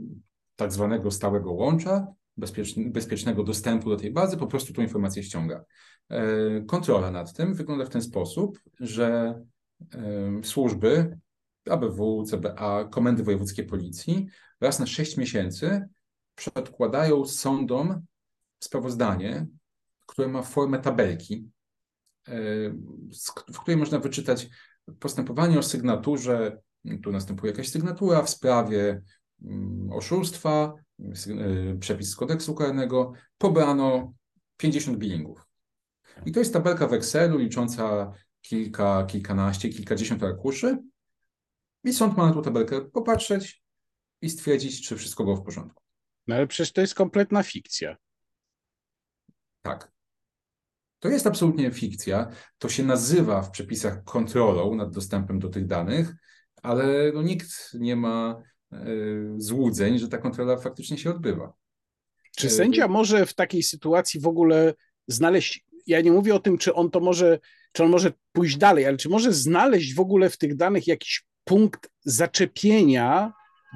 tak 0.56 0.72
zwanego 0.72 1.10
stałego 1.10 1.52
łącza, 1.52 2.06
bezpiecznego 2.76 3.44
dostępu 3.44 3.90
do 3.90 3.96
tej 3.96 4.10
bazy, 4.10 4.36
po 4.36 4.46
prostu 4.46 4.72
tą 4.72 4.82
informację 4.82 5.22
ściąga. 5.22 5.64
E, 6.08 6.20
kontrola 6.66 7.10
nad 7.10 7.32
tym 7.32 7.54
wygląda 7.54 7.84
w 7.84 7.90
ten 7.90 8.02
sposób, 8.02 8.60
że 8.80 9.40
służby 10.42 11.18
ABW, 11.70 12.25
CBA, 12.25 12.84
komendy 12.84 13.22
wojewódzkie 13.22 13.64
policji 13.64 14.26
raz 14.60 14.78
na 14.78 14.86
6 14.86 15.16
miesięcy 15.16 15.88
przedkładają 16.34 17.25
sądom 17.25 18.06
sprawozdanie, 18.60 19.46
które 20.06 20.28
ma 20.28 20.42
formę 20.42 20.78
tabelki, 20.78 21.50
w 23.52 23.61
której 23.61 23.76
można 23.76 23.99
wyczytać 23.99 24.49
postępowanie 25.00 25.59
o 25.59 25.62
sygnaturze, 25.62 26.59
tu 27.02 27.12
następuje 27.12 27.52
jakaś 27.52 27.68
sygnatura 27.68 28.23
w 28.23 28.30
sprawie 28.30 29.02
mm, 29.42 29.92
oszustwa, 29.92 30.73
y, 31.28 31.76
przepis 31.80 32.11
z 32.11 32.16
kodeksu 32.16 32.54
karnego, 32.54 33.12
pobrano 33.38 34.12
50 34.56 34.99
billingów. 34.99 35.47
I 36.26 36.33
to 36.33 36.38
jest 36.38 36.52
tabelka 36.52 36.87
w 36.87 36.92
Excelu 36.92 37.38
licząca 37.38 38.12
kilka, 38.40 39.04
kilkanaście, 39.04 39.68
kilkadziesiąt 39.68 40.23
arkuszy. 40.23 40.78
I 41.85 41.92
sąd 41.92 42.16
ma 42.16 42.26
na 42.26 42.33
tą 42.33 42.42
tabelkę 42.42 42.80
popatrzeć 42.80 43.62
i 44.23 44.30
stwierdzić, 44.30 44.88
czy 44.88 44.97
wszystko 44.97 45.25
było 45.25 45.37
w 45.37 45.42
porządku. 45.42 45.83
No 46.26 46.35
ale 46.35 46.47
przecież 46.47 46.73
to 46.73 46.80
jest 46.80 46.95
kompletna 46.95 47.42
fikcja. 47.42 47.97
Tak. 49.62 49.95
To 51.06 51.10
jest 51.10 51.26
absolutnie 51.26 51.70
fikcja. 51.70 52.28
To 52.58 52.68
się 52.68 52.84
nazywa 52.84 53.42
w 53.42 53.50
przepisach 53.50 54.04
kontrolą 54.04 54.75
nad 54.75 54.90
dostępem 54.90 55.38
do 55.38 55.48
tych 55.48 55.66
danych, 55.66 56.14
ale 56.62 57.12
no, 57.14 57.22
nikt 57.22 57.75
nie 57.75 57.96
ma 57.96 58.42
y, 58.72 58.76
złudzeń, 59.36 59.98
że 59.98 60.08
ta 60.08 60.18
kontrola 60.18 60.56
faktycznie 60.56 60.98
się 60.98 61.10
odbywa. 61.10 61.52
Czy 62.36 62.50
sędzia 62.50 62.88
może 62.88 63.26
w 63.26 63.34
takiej 63.34 63.62
sytuacji 63.62 64.20
w 64.20 64.26
ogóle 64.26 64.75
znaleźć, 65.08 65.64
ja 65.86 66.00
nie 66.00 66.12
mówię 66.12 66.34
o 66.34 66.38
tym, 66.38 66.58
czy 66.58 66.75
on 66.75 66.90
to 66.90 67.00
może, 67.00 67.38
czy 67.72 67.84
on 67.84 67.90
może 67.90 68.12
pójść 68.32 68.56
dalej, 68.56 68.86
ale 68.86 68.96
czy 68.96 69.08
może 69.08 69.32
znaleźć 69.32 69.94
w 69.94 70.00
ogóle 70.00 70.30
w 70.30 70.38
tych 70.38 70.56
danych 70.56 70.86
jakiś 70.86 71.25
punkt 71.44 71.90
zaczepienia 72.04 73.32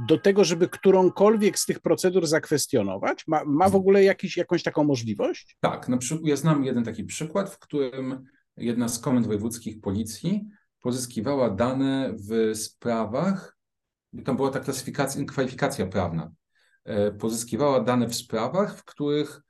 do 0.09 0.19
tego, 0.19 0.45
żeby 0.45 0.69
którąkolwiek 0.69 1.59
z 1.59 1.67
tych 1.67 1.81
procedur 1.81 2.27
zakwestionować? 2.27 3.27
Ma, 3.27 3.45
ma 3.45 3.69
w 3.69 3.77
ogóle 3.77 4.05
jakiś, 4.05 4.37
jakąś 4.37 4.63
taką 4.63 4.85
możliwość? 4.85 5.57
Tak, 5.61 5.89
na 5.89 5.97
przykład 5.97 6.27
ja 6.27 6.37
znam 6.37 6.65
jeden 6.65 6.85
taki 6.85 7.05
przykład, 7.05 7.51
w 7.51 7.59
którym 7.59 8.25
jedna 8.57 8.89
z 8.89 8.99
komend 8.99 9.27
wojewódzkich 9.27 9.81
policji 9.81 10.49
pozyskiwała 10.81 11.51
dane 11.51 12.15
w 12.29 12.57
sprawach, 12.57 13.59
tam 14.25 14.37
była 14.37 14.51
ta 14.51 14.61
klasyfikacja, 14.61 15.25
kwalifikacja 15.25 15.87
prawna. 15.87 16.31
pozyskiwała 17.19 17.81
dane 17.81 18.09
w 18.09 18.15
sprawach, 18.15 18.79
w 18.79 18.85
których 18.85 19.43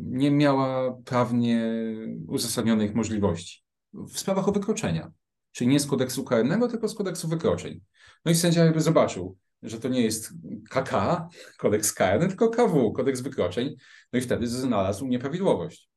nie 0.00 0.30
miała 0.30 0.96
prawnie 1.04 1.74
uzasadnionych 2.28 2.94
możliwości. 2.94 3.62
W 3.92 4.18
sprawach 4.18 4.48
o 4.48 4.52
wykroczenia, 4.52 5.10
czyli 5.52 5.70
nie 5.70 5.80
z 5.80 5.86
kodeksu 5.86 6.24
karnego, 6.24 6.68
tylko 6.68 6.88
z 6.88 6.94
kodeksu 6.94 7.28
wykroczeń. 7.28 7.80
No 8.24 8.32
i 8.32 8.34
sędzia 8.34 8.64
jakby 8.64 8.80
zobaczył, 8.80 9.36
że 9.62 9.80
to 9.80 9.88
nie 9.88 10.02
jest 10.02 10.32
KK, 10.70 11.28
kodeks 11.58 11.92
karny, 11.92 12.28
tylko 12.28 12.48
KW, 12.48 12.92
kodeks 12.92 13.20
wykroczeń, 13.20 13.76
no 14.12 14.18
i 14.18 14.22
wtedy 14.22 14.46
znalazł 14.46 15.06
nieprawidłowość. 15.06 15.90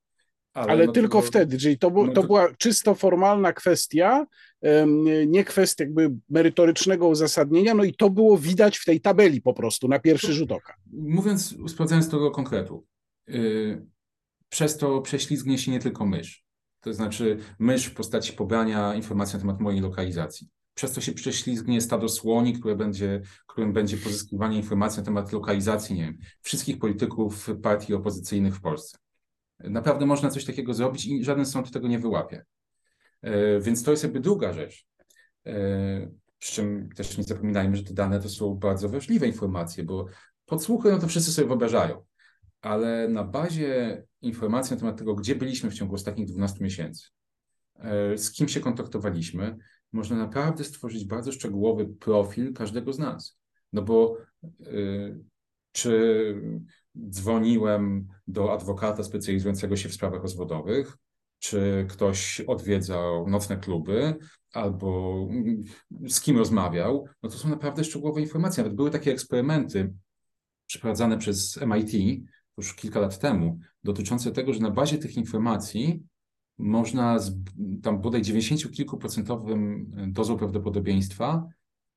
Ale, 0.54 0.72
Ale 0.72 0.86
no 0.86 0.92
tylko 0.92 1.22
to, 1.22 1.28
wtedy, 1.28 1.58
czyli 1.58 1.78
to, 1.78 1.90
no 1.90 2.08
to, 2.08 2.14
to, 2.22 2.24
była 2.28 2.56
czysto 2.56 2.96
formalna 2.96 3.54
kwestia, 3.54 4.26
nie 5.28 5.44
kwestia 5.44 5.84
jakby 5.84 6.12
merytorycznego 6.30 7.08
uzasadnienia, 7.08 7.74
no 7.74 7.84
i 7.84 7.96
to 7.96 8.10
było 8.10 8.38
widać 8.38 8.78
w 8.78 8.86
tej 8.86 9.02
tabeli 9.02 9.42
po 9.42 9.54
prostu 9.54 9.88
na 9.88 10.00
pierwszy 10.00 10.34
rzut 10.34 10.52
oka. 10.52 10.76
Mówiąc, 10.92 11.56
sprawdzając 11.68 12.10
tego 12.10 12.32
konkretu, 12.32 12.86
yy, 13.28 13.86
przez 14.50 14.78
to 14.78 15.02
prześlizgnie 15.02 15.58
się 15.58 15.72
nie 15.72 15.80
tylko 15.80 16.06
mysz, 16.06 16.43
to 16.84 16.94
znaczy 16.94 17.38
mysz 17.60 17.86
w 17.86 17.94
postaci 17.94 18.34
pobrania 18.34 18.96
informacji 18.96 19.36
na 19.36 19.40
temat 19.40 19.60
mojej 19.60 19.82
lokalizacji. 19.82 20.50
Przez 20.74 20.92
to 20.92 21.02
się 21.02 21.12
prześlizgnie 21.12 21.82
stado 21.82 22.10
słoni, 22.10 22.54
które 22.54 22.76
będzie, 22.76 23.22
którym 23.48 23.74
będzie 23.74 23.98
pozyskiwanie 23.98 24.58
informacji 24.58 25.00
na 25.00 25.06
temat 25.06 25.32
lokalizacji, 25.32 25.96
nie 25.96 26.02
wiem, 26.02 26.18
wszystkich 26.42 26.80
polityków 26.80 27.50
partii 27.62 27.94
opozycyjnych 27.94 28.56
w 28.56 28.62
Polsce. 28.62 28.98
Naprawdę 29.60 30.06
można 30.06 30.30
coś 30.30 30.46
takiego 30.46 30.74
zrobić 30.74 31.06
i 31.06 31.24
żaden 31.24 31.46
sąd 31.46 31.72
tego 31.72 31.88
nie 31.88 32.00
wyłapie. 32.00 32.46
E, 33.22 33.60
więc 33.60 33.84
to 33.84 33.92
jest 33.92 34.04
jakby 34.04 34.20
druga 34.20 34.54
rzecz. 34.54 34.88
E, 35.46 36.12
przy 36.40 36.54
czym 36.54 36.90
też 36.96 37.18
nie 37.18 37.24
zapominajmy, 37.24 37.78
że 37.78 37.84
te 37.84 37.94
dane 37.94 38.20
to 38.20 38.30
są 38.30 38.56
bardzo 38.56 38.90
ważliwe 38.90 39.28
informacje, 39.28 39.84
bo 39.84 40.06
podsłuchy 40.46 40.92
no 40.92 41.00
to 41.00 41.08
wszyscy 41.08 41.32
sobie 41.32 41.48
wyobrażają, 41.48 42.06
ale 42.62 43.08
na 43.08 43.24
bazie 43.24 44.04
informacji 44.24 44.74
na 44.74 44.80
temat 44.80 44.98
tego, 44.98 45.16
gdzie 45.16 45.36
byliśmy 45.36 45.72
w 45.72 45.74
ciągu 45.74 45.96
ostatnich 45.96 46.28
12 46.28 46.64
miesięcy, 46.64 47.08
e, 47.76 48.18
z 48.18 48.32
kim 48.32 48.50
się 48.50 48.60
kontaktowaliśmy, 48.60 49.58
można 49.92 50.18
naprawdę 50.18 50.64
stworzyć 50.64 51.06
bardzo 51.06 51.32
szczegółowy 51.32 51.86
profil 51.86 52.54
każdego 52.54 52.94
z 52.94 53.00
nas. 53.00 53.40
No 53.74 53.82
bo 53.82 54.18
czy 55.72 56.36
dzwoniłem 57.10 58.08
do 58.28 58.54
adwokata 58.54 59.04
specjalizującego 59.04 59.76
się 59.76 59.90
w 59.90 59.94
sprawach 59.94 60.22
rozwodowych, 60.22 60.98
czy 61.40 61.86
ktoś 61.90 62.42
odwiedzał 62.42 63.28
nocne 63.28 63.58
kluby, 63.58 64.16
albo 64.54 65.20
z 66.08 66.22
kim 66.22 66.38
rozmawiał, 66.38 67.08
no 67.24 67.30
to 67.30 67.38
są 67.38 67.50
naprawdę 67.50 67.84
szczegółowe 67.84 68.22
informacje. 68.22 68.64
Nawet 68.64 68.76
były 68.76 68.92
takie 68.92 69.12
eksperymenty 69.12 69.94
przeprowadzane 70.68 71.18
przez 71.18 71.60
MIT 71.62 72.24
już 72.58 72.76
kilka 72.76 73.00
lat 73.00 73.20
temu, 73.20 73.60
dotyczące 73.84 74.32
tego, 74.32 74.54
że 74.54 74.60
na 74.60 74.72
bazie 74.72 74.98
tych 74.98 75.18
informacji 75.18 76.04
można 76.58 77.20
z 77.20 77.36
tam 77.84 78.02
bodaj 78.02 78.22
90 78.22 78.72
kilku 78.72 78.98
procentowym 78.98 79.92
dozą 80.08 80.38
prawdopodobieństwa 80.38 81.48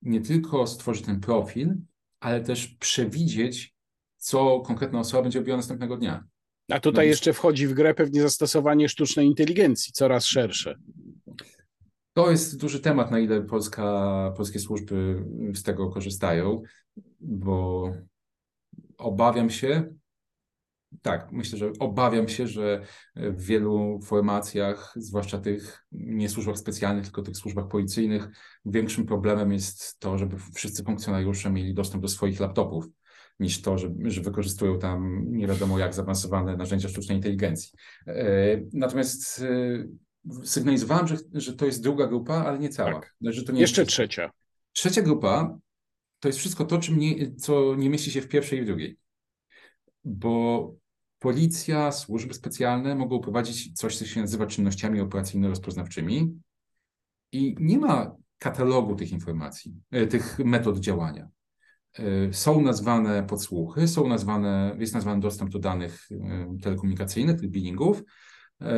nie 0.03 0.21
tylko 0.21 0.67
stworzyć 0.67 1.05
ten 1.05 1.21
profil, 1.21 1.75
ale 2.21 2.41
też 2.41 2.67
przewidzieć, 2.67 3.77
co 4.17 4.61
konkretna 4.61 4.99
osoba 4.99 5.23
będzie 5.23 5.39
robiła 5.39 5.57
następnego 5.57 5.97
dnia. 5.97 6.25
A 6.71 6.81
tutaj 6.81 7.07
no 7.07 7.11
jeszcze 7.11 7.33
wchodzi 7.33 7.67
w 7.67 7.75
grę 7.75 7.95
pewnie 7.95 8.23
zastosowanie 8.23 8.89
sztucznej 8.89 9.27
inteligencji, 9.27 9.93
coraz 9.93 10.25
szersze. 10.25 10.79
To 12.13 12.31
jest 12.31 12.61
duży 12.61 12.81
temat, 12.81 13.11
na 13.11 13.19
ile 13.19 13.43
Polska, 13.43 14.33
polskie 14.37 14.59
służby 14.59 15.25
z 15.55 15.63
tego 15.63 15.91
korzystają, 15.91 16.63
bo 17.21 17.91
obawiam 18.99 19.51
się, 19.51 19.95
tak, 21.03 21.33
myślę, 21.33 21.59
że 21.59 21.73
obawiam 21.79 22.29
się, 22.29 22.47
że 22.47 22.83
w 23.17 23.45
wielu 23.45 24.01
formacjach, 24.03 24.93
zwłaszcza 24.97 25.39
tych 25.39 25.87
nie 25.93 26.29
służbach 26.29 26.59
specjalnych, 26.59 27.05
tylko 27.05 27.23
tych 27.23 27.37
służbach 27.37 27.69
policyjnych, 27.69 28.29
większym 28.65 29.07
problemem 29.07 29.53
jest 29.53 29.99
to, 29.99 30.19
żeby 30.19 30.37
wszyscy 30.55 30.85
funkcjonariusze 30.85 31.51
mieli 31.51 31.75
dostęp 31.75 32.03
do 32.03 32.09
swoich 32.09 32.41
laptopów 32.41 32.87
niż 33.41 33.63
to, 33.63 33.79
że, 33.79 33.95
że 34.05 34.21
wykorzystują 34.21 34.79
tam 34.79 35.25
nie 35.29 35.47
wiadomo 35.47 35.79
jak 35.79 35.95
zaawansowane 35.95 36.57
narzędzia 36.57 36.89
sztucznej 36.89 37.17
inteligencji. 37.17 37.71
E, 38.07 38.61
natomiast 38.73 39.43
e, 39.43 40.45
sygnalizowałem, 40.45 41.07
że, 41.07 41.17
że 41.33 41.57
to 41.57 41.67
jest 41.67 41.83
druga 41.83 42.07
grupa, 42.07 42.35
ale 42.35 42.59
nie 42.59 42.69
cała. 42.69 42.93
Tak. 42.93 43.15
Że 43.21 43.43
to 43.43 43.53
nie 43.53 43.61
Jeszcze 43.61 43.81
jest... 43.81 43.93
trzecia. 43.93 44.31
Trzecia 44.73 45.03
grupa 45.03 45.59
to 46.21 46.29
jest 46.29 46.39
wszystko 46.39 46.65
to, 46.65 46.79
czym 46.79 46.99
nie, 46.99 47.35
co 47.35 47.75
nie 47.75 47.91
mieści 47.91 48.11
się 48.11 48.21
w 48.21 48.29
pierwszej 48.29 48.59
i 48.59 48.63
w 48.63 48.67
drugiej. 48.67 48.97
Bo 50.07 50.75
policja, 51.19 51.93
służby 51.93 52.35
specjalne 52.35 52.95
mogą 52.95 53.21
prowadzić 53.21 53.79
coś, 53.79 53.99
co 53.99 54.07
się 54.07 54.21
nazywa 54.21 54.47
czynnościami 54.47 55.01
operacyjno-rozpoznawczymi 55.01 56.33
i 57.33 57.55
nie 57.61 57.79
ma 57.79 58.17
katalogu 58.39 58.95
tych 58.95 59.13
informacji, 59.13 59.75
e, 59.91 60.07
tych 60.07 60.39
metod 60.39 60.79
działania. 60.79 61.29
Y, 61.99 62.29
są 62.33 62.61
nazwane 62.61 63.23
podsłuchy, 63.23 63.89
są 63.89 64.09
nazwane, 64.09 64.77
jest 64.79 64.95
nazwany 64.95 65.21
dostęp 65.21 65.51
do 65.51 65.59
danych 65.59 66.11
y, 66.11 66.19
telekomunikacyjnych, 66.63 67.41
tych 67.41 67.51
billingów. 67.51 68.03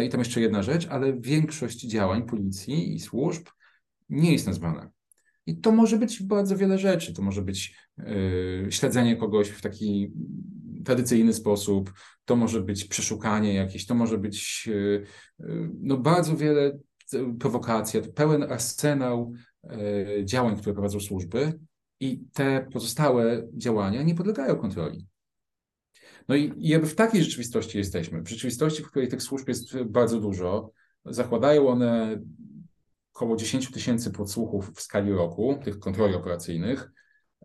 I 0.07 0.09
tam 0.09 0.21
jeszcze 0.21 0.41
jedna 0.41 0.63
rzecz, 0.63 0.87
ale 0.87 1.21
większość 1.21 1.87
działań 1.87 2.23
policji 2.27 2.95
i 2.95 3.01
służb 3.01 3.47
nie 4.09 4.33
jest 4.33 4.47
nazwana. 4.47 4.91
I 5.47 5.57
to 5.57 5.73
może 5.73 5.99
być 5.99 6.23
bardzo 6.23 6.57
wiele 6.57 6.79
rzeczy. 6.79 7.15
To 7.15 7.23
może 7.23 7.43
być 7.43 7.77
śledzenie 8.71 9.17
kogoś 9.17 9.49
w 9.49 9.61
taki 9.61 10.13
tradycyjny 10.88 11.35
sposób, 11.35 11.92
to 12.25 12.37
może 12.37 12.61
być 12.61 12.85
przeszukanie 12.85 13.54
jakieś, 13.54 13.87
to 13.87 13.95
może 13.95 14.18
być 14.18 14.68
no, 15.80 15.97
bardzo 15.97 16.37
wiele 16.37 16.78
prowokacji, 17.40 18.00
pełen 18.14 18.42
arsenał 18.42 19.33
działań, 20.25 20.57
które 20.57 20.73
prowadzą 20.73 21.00
służby, 21.00 21.59
i 22.00 22.21
te 22.33 22.66
pozostałe 22.73 23.49
działania 23.54 24.02
nie 24.02 24.14
podlegają 24.14 24.57
kontroli. 24.57 25.07
No 26.28 26.37
i, 26.37 26.52
i 26.57 26.68
jakby 26.68 26.87
w 26.87 26.95
takiej 26.95 27.25
rzeczywistości 27.25 27.78
jesteśmy, 27.78 28.23
w 28.23 28.28
rzeczywistości, 28.28 28.83
w 28.83 28.90
której 28.90 29.09
tych 29.09 29.23
służb 29.23 29.49
jest 29.49 29.83
bardzo 29.83 30.21
dużo, 30.21 30.71
zakładają 31.04 31.68
one 31.68 32.23
około 33.14 33.37
10 33.37 33.71
tysięcy 33.71 34.11
podsłuchów 34.11 34.73
w 34.75 34.80
skali 34.80 35.12
roku, 35.12 35.59
tych 35.64 35.78
kontroli 35.78 36.14
operacyjnych. 36.14 36.92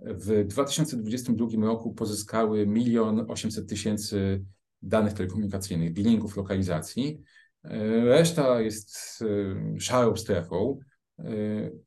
W 0.02 0.48
2022 0.48 1.66
roku 1.66 1.94
pozyskały 1.94 2.68
1 2.76 3.26
800 3.28 3.70
tysięcy 3.70 4.46
danych 4.82 5.14
telekomunikacyjnych, 5.14 5.94
billingów 5.94 6.38
lokalizacji. 6.38 7.22
Reszta 8.04 8.62
jest 8.62 9.22
y, 9.22 9.80
szarą 9.80 10.16
strefą. 10.16 10.80
Y, 11.20 11.80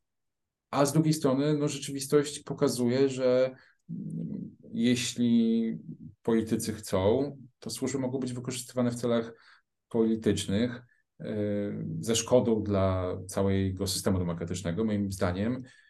a 0.70 0.86
z 0.86 0.92
drugiej 0.92 1.12
strony 1.12 1.58
no, 1.58 1.68
rzeczywistość 1.68 2.42
pokazuje, 2.42 3.08
że 3.08 3.50
jeśli 4.72 5.78
politycy 6.22 6.72
chcą, 6.72 7.36
to 7.58 7.70
służby 7.70 7.98
mogą 7.98 8.18
być 8.18 8.32
wykorzystywane 8.32 8.90
w 8.90 8.94
celach 8.94 9.32
politycznych 9.88 10.82
e, 11.20 11.26
ze 12.00 12.16
szkodą 12.16 12.62
dla 12.62 13.16
całego 13.26 13.86
systemu 13.86 14.18
demokratycznego. 14.18 14.84
Moim 14.84 15.12
zdaniem 15.12 15.56
e, 15.56 15.86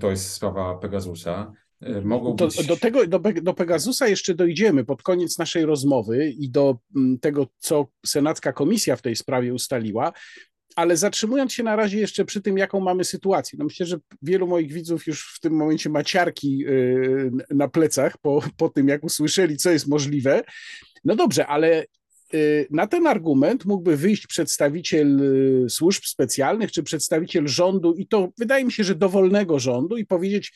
to 0.00 0.10
jest 0.10 0.32
sprawa 0.32 0.78
Pegasusa. 0.78 1.52
E, 1.80 2.00
mogą 2.00 2.36
do, 2.36 2.46
być... 2.46 2.66
do, 2.66 2.76
tego, 2.76 3.06
do, 3.06 3.20
do 3.42 3.54
Pegasusa 3.54 4.08
jeszcze 4.08 4.34
dojdziemy 4.34 4.84
pod 4.84 5.02
koniec 5.02 5.38
naszej 5.38 5.64
rozmowy 5.64 6.30
i 6.30 6.50
do 6.50 6.78
mm, 6.96 7.18
tego, 7.18 7.46
co 7.58 7.86
Senacka 8.06 8.52
Komisja 8.52 8.96
w 8.96 9.02
tej 9.02 9.16
sprawie 9.16 9.54
ustaliła 9.54 10.12
ale 10.76 10.96
zatrzymując 10.96 11.52
się 11.52 11.62
na 11.62 11.76
razie 11.76 11.98
jeszcze 11.98 12.24
przy 12.24 12.42
tym, 12.42 12.58
jaką 12.58 12.80
mamy 12.80 13.04
sytuację, 13.04 13.58
no 13.58 13.64
myślę, 13.64 13.86
że 13.86 13.98
wielu 14.22 14.46
moich 14.46 14.72
widzów 14.72 15.06
już 15.06 15.34
w 15.36 15.40
tym 15.40 15.52
momencie 15.52 15.90
ma 15.90 16.04
ciarki 16.04 16.66
y, 16.66 17.30
na 17.50 17.68
plecach 17.68 18.18
po, 18.18 18.42
po 18.56 18.68
tym, 18.68 18.88
jak 18.88 19.04
usłyszeli, 19.04 19.56
co 19.56 19.70
jest 19.70 19.88
możliwe. 19.88 20.42
No 21.04 21.16
dobrze, 21.16 21.46
ale 21.46 21.82
y, 21.82 21.86
na 22.70 22.86
ten 22.86 23.06
argument 23.06 23.64
mógłby 23.64 23.96
wyjść 23.96 24.26
przedstawiciel 24.26 25.20
y, 25.64 25.70
służb 25.70 26.02
specjalnych 26.04 26.72
czy 26.72 26.82
przedstawiciel 26.82 27.48
rządu, 27.48 27.94
i 27.94 28.06
to 28.06 28.28
wydaje 28.38 28.64
mi 28.64 28.72
się, 28.72 28.84
że 28.84 28.94
dowolnego 28.94 29.58
rządu, 29.58 29.96
i 29.96 30.06
powiedzieć, 30.06 30.52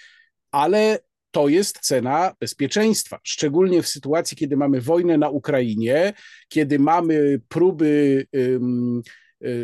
ale 0.50 0.98
to 1.30 1.48
jest 1.48 1.78
cena 1.78 2.34
bezpieczeństwa, 2.40 3.18
szczególnie 3.22 3.82
w 3.82 3.88
sytuacji, 3.88 4.36
kiedy 4.36 4.56
mamy 4.56 4.80
wojnę 4.80 5.18
na 5.18 5.28
Ukrainie, 5.30 6.12
kiedy 6.48 6.78
mamy 6.78 7.40
próby. 7.48 8.26
Y, 8.36 8.60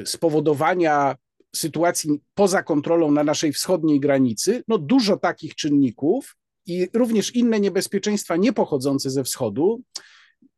spowodowania 0.05 1.17
sytuacji 1.57 2.11
poza 2.35 2.63
kontrolą 2.63 3.11
na 3.11 3.25
naszej 3.25 3.53
wschodniej 3.53 4.01
granicy, 4.01 4.63
no 4.69 4.79
dużo 4.79 5.17
takich 5.17 5.55
czynników 5.55 6.37
i 6.67 6.89
również 6.93 7.35
inne 7.35 7.61
niebezpieczeństwa 7.61 8.37
niepochodzące 8.37 9.11
ze 9.11 9.25
wschodu. 9.25 9.83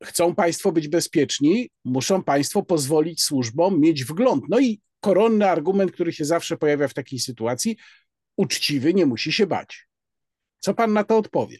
Chcą 0.04 0.34
Państwo 0.34 0.72
być 0.72 0.88
bezpieczni, 0.88 1.70
muszą 1.84 2.22
Państwo 2.22 2.62
pozwolić 2.62 3.22
służbom 3.22 3.80
mieć 3.80 4.04
wgląd. 4.04 4.44
No 4.48 4.60
i 4.60 4.80
koronny 5.00 5.48
argument, 5.48 5.92
który 5.92 6.12
się 6.12 6.24
zawsze 6.24 6.56
pojawia 6.56 6.88
w 6.88 6.94
takiej 6.94 7.18
sytuacji, 7.18 7.76
uczciwy 8.36 8.94
nie 8.94 9.06
musi 9.06 9.32
się 9.32 9.46
bać. 9.46 9.88
Co 10.58 10.74
Pan 10.74 10.92
na 10.92 11.04
to 11.04 11.18
odpowie? 11.18 11.58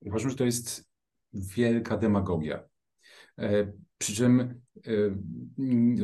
Uważam, 0.00 0.30
że 0.30 0.36
to 0.36 0.44
jest 0.44 0.84
wielka 1.32 1.96
demagogia. 1.96 2.68
E, 3.38 3.72
przy 3.98 4.14
czym 4.14 4.40
e, 4.40 4.90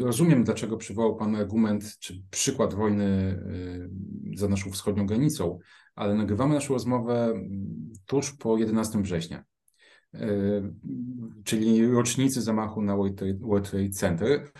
rozumiem, 0.02 0.44
dlaczego 0.44 0.76
przywołał 0.76 1.16
Pan 1.16 1.36
argument 1.36 1.98
czy 1.98 2.22
przykład 2.30 2.74
wojny 2.74 3.04
e, 3.04 4.36
za 4.36 4.48
naszą 4.48 4.70
wschodnią 4.70 5.06
granicą, 5.06 5.58
ale 5.94 6.14
nagrywamy 6.14 6.54
naszą 6.54 6.74
rozmowę 6.74 7.34
tuż 8.06 8.32
po 8.32 8.58
11 8.58 9.02
września, 9.02 9.44
czyli 11.44 11.86
rocznicy 11.86 12.42
zamachu 12.42 12.82
na 12.82 12.96
World 13.40 13.70
Trade 13.70 13.90
Center. 13.90 14.50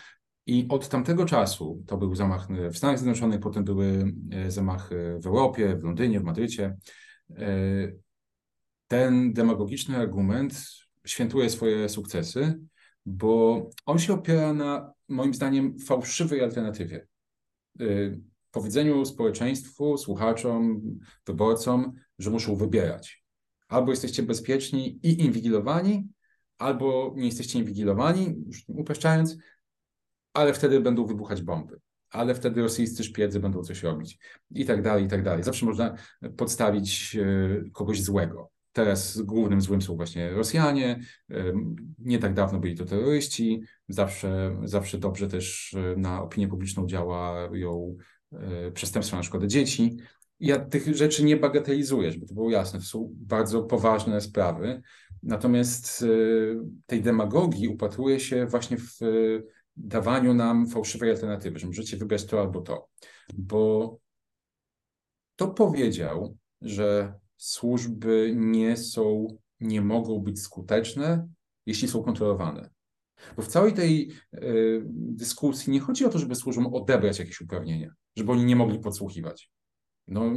I 0.47 0.67
od 0.69 0.89
tamtego 0.89 1.25
czasu, 1.25 1.85
to 1.87 1.97
był 1.97 2.15
zamach 2.15 2.49
w 2.73 2.77
Stanach 2.77 2.99
Zjednoczonych, 2.99 3.41
potem 3.41 3.65
były 3.65 4.13
zamachy 4.49 5.19
w 5.23 5.27
Europie, 5.27 5.77
w 5.77 5.85
Londynie, 5.85 6.21
w 6.21 6.25
Madrycie. 6.25 6.77
Ten 8.89 9.33
demagogiczny 9.33 9.97
argument 9.97 10.65
świętuje 11.07 11.51
swoje 11.51 11.89
sukcesy, 11.89 12.61
bo 13.07 13.71
on 13.87 13.99
się 13.99 14.13
opiera 14.13 14.53
na, 14.53 14.93
moim 15.09 15.35
zdaniem, 15.35 15.79
fałszywej 15.79 16.45
alternatywie. 16.45 17.07
Y, 17.81 18.21
powiedzeniu 18.51 19.05
społeczeństwu, 19.05 19.99
słuchaczom, 19.99 20.83
wyborcom, 21.27 21.93
że 22.19 22.31
muszą 22.31 22.57
wybierać. 22.57 23.20
Albo 23.71 23.91
jesteście 23.91 24.23
bezpieczni 24.23 24.99
i 25.03 25.21
inwigilowani, 25.21 26.09
albo 26.59 27.15
nie 27.17 27.27
jesteście 27.27 27.59
inwigilowani, 27.59 28.35
już 28.47 28.65
upraszczając, 28.69 29.37
ale 30.33 30.55
wtedy 30.55 30.81
będą 30.81 31.07
wybuchać 31.07 31.43
bomby. 31.43 31.81
Ale 32.11 32.35
wtedy 32.35 32.63
rosyjscy 32.63 33.05
szpiedzy 33.05 33.41
będą 33.41 33.63
coś 33.63 33.83
robić 33.83 34.19
i 34.51 34.65
tak 34.65 34.83
dalej, 34.83 35.05
i 35.05 35.09
tak 35.09 35.23
dalej. 35.23 35.45
Zawsze 35.45 35.67
można 35.67 35.95
podstawić 36.37 37.17
y, 37.17 37.71
kogoś 37.73 38.03
złego. 38.03 38.51
Teraz 38.73 39.21
głównym 39.21 39.61
złym 39.61 39.83
są 39.83 39.97
właśnie 39.97 40.31
Rosjanie. 40.31 41.01
Nie 41.99 42.19
tak 42.19 42.35
dawno 42.35 42.59
byli 42.59 42.77
to 42.77 42.85
terroryści. 42.85 43.63
Zawsze, 43.89 44.57
zawsze 44.65 44.99
dobrze 44.99 45.29
też 45.29 45.75
e, 45.75 45.97
na 45.97 46.23
opinię 46.23 46.49
publiczną 46.49 46.87
działają 46.87 47.97
e, 48.33 48.71
przestępstwa 48.71 49.17
na 49.17 49.23
szkodę 49.23 49.49
dzieci. 49.49 49.97
Ja 50.41 50.59
tych 50.59 50.97
rzeczy 50.97 51.25
nie 51.25 51.37
bagatelizuję, 51.37 52.13
żeby 52.13 52.27
to 52.27 52.35
było 52.35 52.51
jasne. 52.51 52.79
To 52.79 52.85
są 52.85 53.11
bardzo 53.17 53.63
poważne 53.63 54.21
sprawy. 54.21 54.83
Natomiast 55.23 56.03
e, 56.03 56.07
tej 56.87 57.03
demagogii 57.03 57.69
upatruje 57.69 58.21
się 58.21 58.47
właśnie 58.47 58.77
w 58.77 58.99
dawaniu 59.77 60.35
nam 60.35 60.67
fałszywej 60.67 61.11
alternatywy, 61.11 61.59
że 61.59 61.67
możecie 61.67 61.97
wybrać 61.97 62.25
to 62.25 62.41
albo 62.41 62.61
to. 62.61 62.89
Bo 63.35 63.99
to 65.37 65.49
powiedział, 65.49 66.37
że 66.61 67.15
służby 67.37 68.33
nie 68.37 68.77
są, 68.77 69.27
nie 69.61 69.83
mogą 69.83 70.19
być 70.19 70.41
skuteczne, 70.41 71.29
jeśli 71.67 71.89
są 71.89 72.03
kontrolowane. 72.03 72.71
Bo 73.37 73.43
w 73.43 73.49
całej 73.49 73.73
tej 73.73 74.11
y, 74.35 74.83
dyskusji 74.93 75.73
nie 75.73 75.81
chodzi 75.81 76.05
o 76.05 76.09
to, 76.09 76.19
żeby 76.19 76.35
służbom 76.35 76.75
odebrać 76.75 77.19
jakieś 77.19 77.41
uprawnienia, 77.41 77.95
żeby 78.17 78.33
oni 78.33 78.45
nie 78.45 78.57
mogli 78.57 78.79
podsłuchiwać. 78.79 79.51
No, 80.11 80.33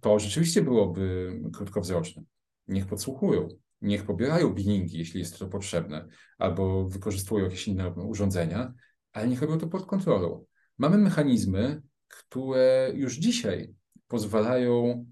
to 0.00 0.18
rzeczywiście 0.18 0.62
byłoby 0.62 1.32
krótkowzroczne. 1.52 2.22
Niech 2.68 2.86
podsłuchują, 2.86 3.48
niech 3.82 4.04
pobierają 4.04 4.54
bilingi, 4.54 4.98
jeśli 4.98 5.20
jest 5.20 5.38
to 5.38 5.48
potrzebne, 5.48 6.08
albo 6.38 6.88
wykorzystują 6.88 7.44
jakieś 7.44 7.68
inne 7.68 7.90
urządzenia, 7.90 8.74
ale 9.12 9.28
niech 9.28 9.42
robią 9.42 9.58
to 9.58 9.66
pod 9.66 9.86
kontrolą. 9.86 10.44
Mamy 10.78 10.98
mechanizmy, 10.98 11.82
które 12.08 12.92
już 12.94 13.16
dzisiaj 13.16 13.74
pozwalają 14.08 15.04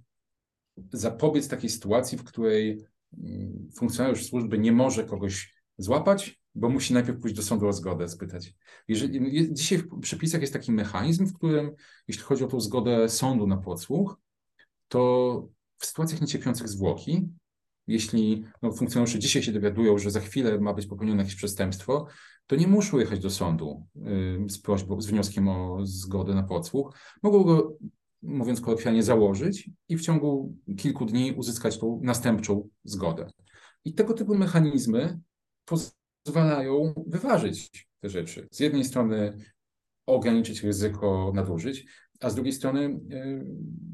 zapobiec 0.92 1.48
takiej 1.48 1.70
sytuacji, 1.70 2.18
w 2.18 2.24
której 2.24 2.84
mm, 3.18 3.68
funkcjonariusz 3.76 4.26
służby 4.26 4.58
nie 4.58 4.72
może 4.72 5.04
kogoś 5.04 5.54
złapać, 5.78 6.40
bo 6.58 6.68
musi 6.68 6.94
najpierw 6.94 7.20
pójść 7.20 7.36
do 7.36 7.42
sądu 7.42 7.68
o 7.68 7.72
zgodę, 7.72 8.08
spytać. 8.08 8.54
Jeżeli, 8.88 9.54
dzisiaj 9.54 9.78
w 9.78 10.00
przepisach 10.00 10.40
jest 10.40 10.52
taki 10.52 10.72
mechanizm, 10.72 11.26
w 11.26 11.34
którym, 11.34 11.70
jeśli 12.08 12.22
chodzi 12.22 12.44
o 12.44 12.48
tą 12.48 12.60
zgodę 12.60 13.08
sądu 13.08 13.46
na 13.46 13.56
podsłuch, 13.56 14.20
to 14.88 15.48
w 15.78 15.86
sytuacjach 15.86 16.20
niecierpiących 16.20 16.68
zwłoki, 16.68 17.28
jeśli 17.86 18.44
no, 18.62 18.72
funkcjonariusze 18.72 19.18
dzisiaj 19.18 19.42
się 19.42 19.52
dowiadują, 19.52 19.98
że 19.98 20.10
za 20.10 20.20
chwilę 20.20 20.60
ma 20.60 20.74
być 20.74 20.86
popełnione 20.86 21.22
jakieś 21.22 21.36
przestępstwo, 21.36 22.06
to 22.46 22.56
nie 22.56 22.66
muszą 22.66 22.98
jechać 22.98 23.20
do 23.20 23.30
sądu 23.30 23.86
y, 23.96 24.50
z 24.50 24.58
prośbą, 24.58 25.00
z 25.00 25.06
wnioskiem 25.06 25.48
o 25.48 25.78
zgodę 25.82 26.34
na 26.34 26.42
podsłuch. 26.42 26.94
Mogą 27.22 27.44
go 27.44 27.76
mówiąc 28.22 28.60
kolokwialnie, 28.60 29.02
założyć 29.02 29.70
i 29.88 29.96
w 29.96 30.02
ciągu 30.02 30.56
kilku 30.76 31.04
dni 31.04 31.32
uzyskać 31.32 31.78
tą 31.78 32.00
następczą 32.02 32.68
zgodę. 32.84 33.30
I 33.84 33.94
tego 33.94 34.14
typu 34.14 34.34
mechanizmy 34.34 35.20
pozwalają 36.32 36.94
wyważyć 37.06 37.88
te 38.00 38.08
rzeczy. 38.08 38.48
Z 38.50 38.60
jednej 38.60 38.84
strony 38.84 39.36
ograniczyć 40.06 40.62
ryzyko 40.62 41.32
nadużyć, 41.34 41.86
a 42.20 42.30
z 42.30 42.34
drugiej 42.34 42.52
strony 42.52 43.00
e, 43.10 43.44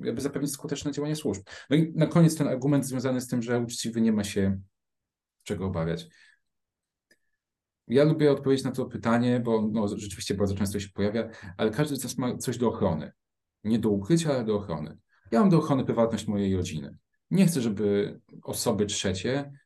jakby 0.07 0.21
zapewnić 0.21 0.53
skuteczne 0.53 0.93
działanie 0.93 1.17
służb. 1.17 1.43
No 1.71 1.77
i 1.77 1.93
na 1.97 2.07
koniec 2.07 2.37
ten 2.37 2.49
argument 2.49 2.87
związany 2.87 3.21
z 3.21 3.29
tym, 3.29 3.43
że 3.43 3.61
uczciwy 3.61 4.01
nie 4.01 4.13
ma 4.13 4.25
się 4.25 4.61
czego 5.43 5.67
obawiać. 5.67 6.07
Ja 7.89 8.05
lubię 8.05 8.33
odpowiedzieć 8.33 8.65
na 8.65 8.73
to 8.73 8.87
pytanie, 8.87 9.41
bo 9.41 9.69
no, 9.73 9.89
rzeczywiście 9.89 10.35
bardzo 10.35 10.55
często 10.55 10.81
się 10.81 10.89
pojawia, 10.89 11.31
ale 11.57 11.71
każdy 11.71 11.97
z 11.97 12.03
nas 12.03 12.19
ma 12.19 12.37
coś 12.37 12.59
do 12.59 12.69
ochrony 12.69 13.13
nie 13.65 13.79
do 13.79 13.91
ukrycia, 13.91 14.31
ale 14.31 14.45
do 14.45 14.57
ochrony. 14.57 14.99
Ja 15.31 15.41
mam 15.41 15.51
do 15.51 15.59
ochrony 15.59 15.85
prywatność 15.85 16.27
mojej 16.27 16.57
rodziny. 16.57 16.97
Nie 17.31 17.47
chcę, 17.47 17.61
żeby 17.61 18.21
osoby 18.43 18.87
trzecie 18.87 19.41
y, 19.41 19.64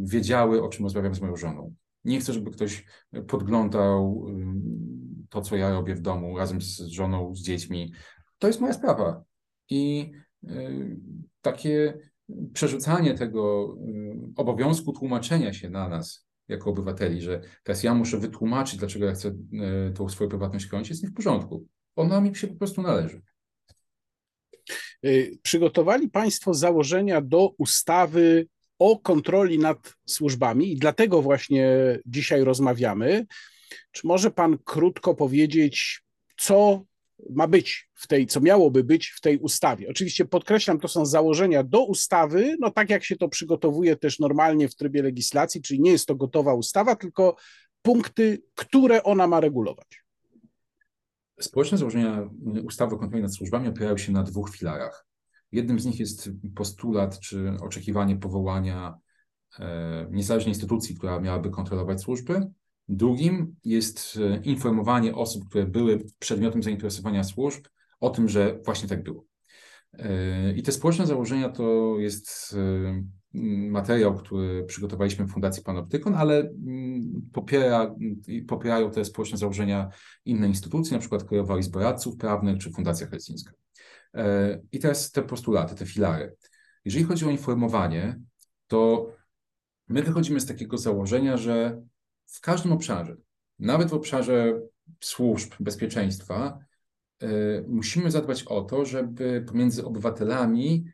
wiedziały, 0.00 0.62
o 0.62 0.68
czym 0.68 0.84
rozmawiam 0.84 1.14
z 1.14 1.20
moją 1.20 1.36
żoną. 1.36 1.74
Nie 2.04 2.20
chcę, 2.20 2.32
żeby 2.32 2.50
ktoś 2.50 2.84
podglądał 3.26 4.26
y, 4.28 5.28
to, 5.28 5.42
co 5.42 5.56
ja 5.56 5.70
robię 5.70 5.94
w 5.94 6.00
domu 6.00 6.38
razem 6.38 6.60
z 6.60 6.78
żoną, 6.80 7.34
z 7.34 7.42
dziećmi. 7.42 7.92
To 8.38 8.46
jest 8.46 8.60
moja 8.60 8.72
sprawa. 8.72 9.22
I 9.70 10.12
y, 10.44 10.96
takie 11.40 11.98
przerzucanie 12.52 13.14
tego 13.14 13.74
obowiązku 14.36 14.92
tłumaczenia 14.92 15.52
się 15.52 15.70
na 15.70 15.88
nas 15.88 16.28
jako 16.48 16.70
obywateli, 16.70 17.20
że 17.20 17.40
teraz 17.62 17.82
ja 17.82 17.94
muszę 17.94 18.18
wytłumaczyć, 18.18 18.78
dlaczego 18.78 19.06
ja 19.06 19.12
chcę 19.12 19.34
tą 19.94 20.08
swoją 20.08 20.30
prywatność 20.30 20.68
chronić, 20.68 20.90
jest 20.90 21.02
nie 21.02 21.08
w 21.08 21.14
porządku 21.14 21.66
ona 21.98 22.20
mi 22.20 22.36
się 22.36 22.46
po 22.46 22.54
prostu 22.54 22.82
należy. 22.82 23.22
Y, 25.04 25.38
przygotowali 25.42 26.10
Państwo 26.10 26.54
założenia 26.54 27.20
do 27.20 27.48
ustawy 27.58 28.46
o 28.78 28.98
kontroli 28.98 29.58
nad 29.58 29.94
służbami 30.06 30.72
i 30.72 30.76
dlatego 30.76 31.22
właśnie 31.22 31.98
dzisiaj 32.06 32.44
rozmawiamy. 32.44 33.26
Czy 33.92 34.06
może 34.06 34.30
Pan 34.30 34.58
krótko 34.64 35.14
powiedzieć, 35.14 36.02
co 36.36 36.84
ma 37.30 37.48
być 37.48 37.90
w 37.94 38.06
tej, 38.06 38.26
co 38.26 38.40
miałoby 38.40 38.84
być 38.84 39.08
w 39.08 39.20
tej 39.20 39.38
ustawie? 39.38 39.88
Oczywiście 39.90 40.24
podkreślam, 40.24 40.80
to 40.80 40.88
są 40.88 41.06
założenia 41.06 41.62
do 41.62 41.84
ustawy, 41.84 42.56
no 42.60 42.70
tak 42.70 42.90
jak 42.90 43.04
się 43.04 43.16
to 43.16 43.28
przygotowuje 43.28 43.96
też 43.96 44.18
normalnie 44.18 44.68
w 44.68 44.74
trybie 44.74 45.02
legislacji, 45.02 45.62
czyli 45.62 45.80
nie 45.80 45.90
jest 45.90 46.06
to 46.06 46.14
gotowa 46.14 46.54
ustawa, 46.54 46.96
tylko 46.96 47.36
punkty, 47.82 48.42
które 48.54 49.02
ona 49.02 49.26
ma 49.26 49.40
regulować. 49.40 50.02
Społeczne 51.40 51.78
założenia 51.78 52.30
ustawy 52.64 52.94
o 52.94 52.98
kontroli 52.98 53.22
nad 53.22 53.34
służbami 53.34 53.68
opierają 53.68 53.96
się 53.96 54.12
na 54.12 54.22
dwóch 54.22 54.50
filarach. 54.50 55.07
Jednym 55.52 55.80
z 55.80 55.84
nich 55.84 56.00
jest 56.00 56.30
postulat 56.54 57.20
czy 57.20 57.52
oczekiwanie 57.60 58.16
powołania 58.16 58.98
e, 59.58 60.08
niezależnej 60.10 60.54
instytucji, 60.54 60.96
która 60.96 61.20
miałaby 61.20 61.50
kontrolować 61.50 62.00
służby. 62.00 62.46
Drugim 62.88 63.56
jest 63.64 64.18
e, 64.20 64.36
informowanie 64.36 65.14
osób, 65.14 65.48
które 65.48 65.66
były 65.66 66.04
przedmiotem 66.18 66.62
zainteresowania 66.62 67.24
służb 67.24 67.64
o 68.00 68.10
tym, 68.10 68.28
że 68.28 68.58
właśnie 68.64 68.88
tak 68.88 69.02
było. 69.02 69.24
E, 69.92 70.52
I 70.52 70.62
te 70.62 70.72
społeczne 70.72 71.06
założenia 71.06 71.48
to 71.48 71.94
jest 71.98 72.56
materiał, 73.70 74.14
który 74.14 74.64
przygotowaliśmy 74.64 75.24
w 75.24 75.30
Fundacji 75.30 75.62
Panoptykon, 75.62 76.14
ale 76.14 76.40
mm, 76.40 77.30
popiera, 77.32 77.94
popierają 78.48 78.90
te 78.90 79.04
społeczne 79.04 79.38
założenia 79.38 79.88
inne 80.24 80.48
instytucje, 80.48 80.92
na 80.92 81.00
przykład 81.00 81.24
Krajowa 81.24 81.58
Izba 81.58 81.80
Radców 81.80 82.16
Prawnych 82.16 82.58
czy 82.58 82.70
Fundacja 82.70 83.06
Helsińska. 83.06 83.52
E, 84.14 84.60
I 84.72 84.78
teraz 84.78 85.10
te 85.10 85.22
postulaty, 85.22 85.74
te 85.74 85.86
filary. 85.86 86.36
Jeżeli 86.84 87.04
chodzi 87.04 87.26
o 87.26 87.30
informowanie, 87.30 88.20
to 88.66 89.10
my 89.88 90.02
wychodzimy 90.02 90.40
z 90.40 90.46
takiego 90.46 90.78
założenia, 90.78 91.36
że 91.36 91.82
w 92.26 92.40
każdym 92.40 92.72
obszarze, 92.72 93.16
nawet 93.58 93.90
w 93.90 93.94
obszarze 93.94 94.60
służb 95.00 95.52
bezpieczeństwa, 95.60 96.58
e, 97.20 97.28
musimy 97.68 98.10
zadbać 98.10 98.42
o 98.42 98.62
to, 98.62 98.84
żeby 98.84 99.44
pomiędzy 99.48 99.84
obywatelami 99.84 100.84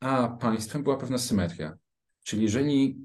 a 0.00 0.28
państwem 0.28 0.82
była 0.82 0.96
pewna 0.96 1.18
symetria. 1.18 1.78
Czyli 2.24 2.42
jeżeli 2.42 2.98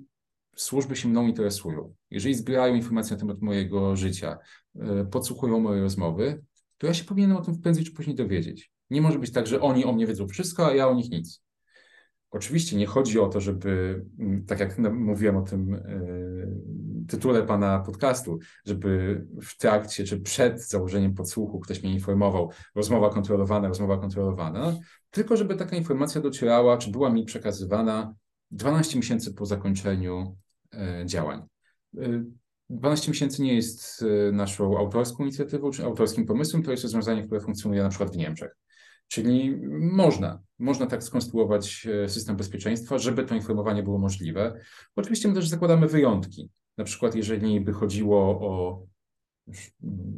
służby 0.56 0.96
się 0.96 1.08
mną 1.08 1.28
interesują, 1.28 1.96
jeżeli 2.12 2.36
zbierają 2.36 2.76
informacje 2.76 3.16
na 3.16 3.20
temat 3.20 3.42
mojego 3.42 3.96
życia, 3.96 4.38
e, 4.76 5.06
podsłuchują 5.06 5.60
moje 5.60 5.82
rozmowy, 5.82 6.44
to 6.78 6.88
ja 6.88 6.94
się 6.94 7.04
powinienem 7.04 7.38
o 7.38 7.42
tym 7.42 7.62
prędzej 7.62 7.86
czy 7.86 7.92
później 7.92 8.16
dowiedzieć. 8.16 8.72
Nie 8.94 9.02
może 9.02 9.20
być 9.20 9.32
tak, 9.32 9.48
że 9.48 9.62
oni 9.62 9.86
o 9.86 9.94
mnie 9.94 10.08
wiedzą 10.08 10.28
wszystko, 10.28 10.68
a 10.68 10.74
ja 10.74 10.88
o 10.88 10.94
nich 10.94 11.12
nic. 11.12 11.44
Oczywiście 12.32 12.78
nie 12.78 12.86
chodzi 12.86 13.20
o 13.20 13.30
to, 13.30 13.42
żeby, 13.42 14.04
mm, 14.20 14.46
tak 14.46 14.60
jak 14.60 14.78
mówiłem 14.78 15.38
o 15.38 15.42
tym 15.42 15.74
e, 15.74 15.82
tytule 17.08 17.44
pana 17.44 17.80
podcastu, 17.80 18.40
żeby 18.66 19.22
w 19.42 19.58
trakcie 19.58 20.04
czy 20.04 20.20
przed 20.22 20.68
założeniem 20.68 21.14
podsłuchu 21.14 21.60
ktoś 21.60 21.84
mnie 21.84 21.94
informował, 21.94 22.52
rozmowa 22.76 23.10
kontrolowana, 23.10 23.68
rozmowa 23.68 23.98
kontrolowana, 23.98 24.76
tylko 25.12 25.38
żeby 25.38 25.56
taka 25.56 25.76
informacja 25.76 26.22
docierała, 26.22 26.78
czy 26.78 26.92
była 26.92 27.10
mi 27.10 27.26
przekazywana 27.26 28.14
12 28.52 28.98
miesięcy 28.98 29.34
po 29.34 29.46
zakończeniu 29.46 30.38
e, 30.74 31.04
działań. 31.06 31.42
12 32.70 33.12
miesięcy 33.12 33.42
nie 33.42 33.56
jest 33.56 34.06
naszą 34.32 34.78
autorską 34.78 35.24
inicjatywą 35.24 35.72
czy 35.72 35.86
autorskim 35.86 36.26
pomysłem, 36.26 36.64
to 36.64 36.72
jest 36.72 36.84
rozwiązanie, 36.84 37.24
które 37.24 37.42
funkcjonuje 37.42 37.84
na 37.84 37.90
przykład 37.90 38.14
w 38.14 38.18
Niemczech. 38.18 38.63
Czyli 39.14 39.58
można, 39.80 40.42
można 40.60 40.86
tak 40.86 41.04
skonstruować 41.04 41.88
e, 42.04 42.10
system 42.10 42.36
bezpieczeństwa, 42.36 42.98
żeby 42.98 43.24
to 43.24 43.36
informowanie 43.36 43.84
było 43.84 43.98
możliwe. 43.98 44.60
Oczywiście 44.96 45.28
my 45.28 45.34
też 45.34 45.48
zakładamy 45.48 45.88
wyjątki. 45.88 46.50
Na 46.78 46.84
przykład, 46.84 47.16
jeżeli 47.16 47.62
by 47.62 47.74
chodziło 47.74 48.20
o 48.20 48.84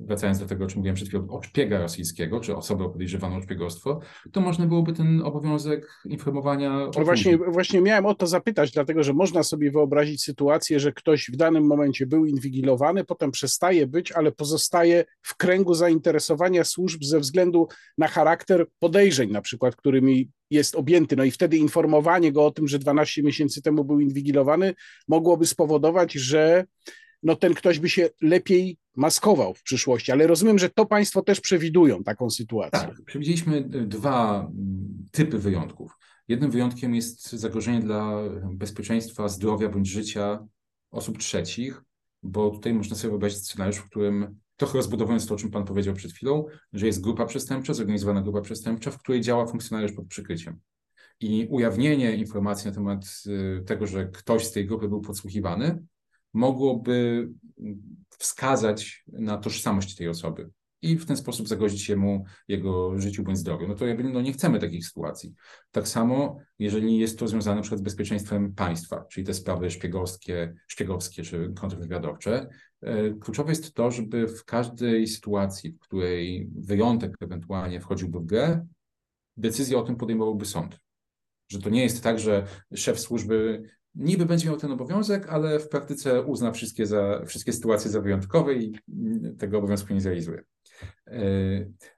wracając 0.06 0.40
do 0.40 0.46
tego, 0.46 0.66
o 0.66 0.68
czym 0.68 0.78
mówiłem 0.78 0.96
przed 0.96 1.08
chwilą, 1.08 1.28
o 1.30 1.42
szpiega 1.44 1.80
rosyjskiego, 1.80 2.40
czy 2.40 2.56
osobę 2.56 2.90
podejrzewaną 2.90 3.36
o 3.36 3.42
szpiegostwo, 3.42 4.00
to 4.32 4.42
można 4.42 4.68
byłoby 4.68 4.94
ten 4.94 5.22
obowiązek 5.22 5.88
informowania. 6.06 6.90
No 6.98 7.06
właśnie, 7.06 7.38
właśnie 7.38 7.82
miałem 7.82 8.06
o 8.06 8.16
to 8.16 8.28
zapytać, 8.28 8.72
dlatego 8.72 9.04
że 9.04 9.14
można 9.14 9.44
sobie 9.44 9.72
wyobrazić 9.72 10.24
sytuację, 10.24 10.80
że 10.80 10.92
ktoś 10.92 11.30
w 11.30 11.36
danym 11.36 11.68
momencie 11.68 12.06
był 12.06 12.26
inwigilowany, 12.26 13.04
potem 13.04 13.32
przestaje 13.32 13.88
być, 13.88 14.12
ale 14.12 14.32
pozostaje 14.32 15.06
w 15.22 15.38
kręgu 15.38 15.74
zainteresowania 15.74 16.64
służb 16.64 17.04
ze 17.04 17.20
względu 17.20 17.68
na 17.98 18.08
charakter 18.08 18.66
podejrzeń, 18.80 19.32
na 19.32 19.42
przykład, 19.42 19.76
którymi 19.76 20.30
jest 20.50 20.76
objęty. 20.76 21.16
No 21.16 21.24
i 21.24 21.32
wtedy 21.32 21.58
informowanie 21.58 22.32
go 22.32 22.46
o 22.46 22.52
tym, 22.52 22.68
że 22.68 22.80
12 22.80 23.24
miesięcy 23.24 23.62
temu 23.62 23.84
był 23.84 24.00
inwigilowany, 24.00 24.74
mogłoby 25.08 25.46
spowodować, 25.46 26.14
że 26.14 26.66
no 27.26 27.36
ten 27.36 27.54
ktoś 27.54 27.80
by 27.80 27.90
się 27.90 28.10
lepiej 28.22 28.78
maskował 28.96 29.54
w 29.54 29.64
przyszłości, 29.64 30.12
ale 30.12 30.28
rozumiem, 30.28 30.60
że 30.60 30.70
to 30.70 30.86
Państwo 30.86 31.22
też 31.22 31.42
przewidują 31.42 32.04
taką 32.04 32.30
sytuację. 32.30 32.80
Tak, 32.80 33.02
przewidzieliśmy 33.06 33.62
dwa 33.64 34.40
mm, 34.40 35.06
typy 35.12 35.40
wyjątków. 35.40 35.98
Jednym 36.28 36.52
wyjątkiem 36.52 36.96
jest 36.96 37.30
zagrożenie 37.32 37.80
dla 37.80 38.18
bezpieczeństwa, 38.52 39.28
zdrowia 39.28 39.70
bądź 39.70 39.88
życia 39.88 40.48
osób 40.92 41.18
trzecich, 41.18 41.84
bo 42.24 42.50
tutaj 42.50 42.74
można 42.74 42.96
sobie 42.96 43.10
wyobrazić 43.12 43.40
scenariusz, 43.40 43.78
w 43.78 43.90
którym, 43.90 44.40
trochę 44.58 44.78
rozbudowując 44.78 45.28
to, 45.28 45.36
o 45.36 45.38
czym 45.38 45.52
Pan 45.52 45.66
powiedział 45.66 45.94
przed 45.94 46.12
chwilą, 46.12 46.46
że 46.74 46.86
jest 46.86 47.02
grupa 47.02 47.26
przestępcza, 47.26 47.74
zorganizowana 47.74 48.22
grupa 48.22 48.42
przestępcza, 48.42 48.92
w 48.92 48.98
której 48.98 49.22
działa 49.22 49.46
funkcjonariusz 49.46 49.94
pod 49.94 50.08
przykryciem. 50.08 50.60
I 51.20 51.48
ujawnienie 51.50 52.16
informacji 52.16 52.68
na 52.68 52.76
temat 52.76 53.06
y, 53.28 53.64
tego, 53.66 53.88
że 53.88 54.06
ktoś 54.06 54.46
z 54.46 54.52
tej 54.52 54.66
grupy 54.66 54.88
był 54.88 55.02
podsłuchiwany, 55.02 55.86
mogłoby 56.36 57.30
wskazać 58.10 59.04
na 59.08 59.38
tożsamość 59.38 59.96
tej 59.96 60.10
osoby 60.10 60.50
i 60.82 60.98
w 60.98 61.06
ten 61.06 61.18
sposób 61.18 61.48
zagrozić 61.48 61.90
mu 61.90 62.26
jego 62.48 63.00
życiu 63.00 63.24
bądź 63.24 63.38
zdrowiu. 63.38 63.68
No 63.68 63.76
to 63.76 63.86
jakby 63.86 64.04
no 64.04 64.22
nie 64.22 64.34
chcemy 64.34 64.60
takich 64.60 64.88
sytuacji. 64.88 65.34
Tak 65.72 65.88
samo, 65.88 66.38
jeżeli 66.60 66.98
jest 66.98 67.20
to 67.20 67.28
związane 67.28 67.62
przykład 67.62 67.80
z 67.80 67.84
bezpieczeństwem 67.84 68.54
państwa, 68.54 69.06
czyli 69.12 69.26
te 69.28 69.34
sprawy 69.34 69.72
szpiegowskie, 69.72 70.54
szpiegowskie 70.68 71.24
czy 71.24 71.54
kontrwywiadowcze, 71.56 72.48
e, 72.82 73.10
kluczowe 73.14 73.52
jest 73.52 73.74
to, 73.74 73.92
żeby 73.92 74.28
w 74.28 74.46
każdej 74.46 75.08
sytuacji, 75.08 75.72
w 75.72 75.80
której 75.80 76.50
wyjątek 76.56 77.16
ewentualnie 77.22 77.82
wchodziłby 77.82 78.20
w 78.20 78.26
grę, 78.26 78.66
decyzję 79.38 79.78
o 79.78 79.84
tym 79.84 79.96
podejmowałby 79.96 80.46
sąd. 80.46 80.80
Że 81.50 81.62
to 81.62 81.70
nie 81.70 81.84
jest 81.84 82.04
tak, 82.04 82.20
że 82.20 82.48
szef 82.76 83.00
służby 83.00 83.64
niby 83.96 84.26
będzie 84.26 84.48
miał 84.48 84.58
ten 84.58 84.72
obowiązek, 84.72 85.30
ale 85.30 85.60
w 85.60 85.70
praktyce 85.70 86.22
uzna 86.22 86.52
wszystkie, 86.52 86.86
za, 86.86 87.22
wszystkie 87.26 87.54
sytuacje 87.54 87.92
za 87.92 88.02
wyjątkowe 88.02 88.54
i 88.54 88.80
tego 89.38 89.58
obowiązku 89.58 89.94
nie 89.94 90.02
zrealizuje. 90.02 90.44
E, 91.08 91.22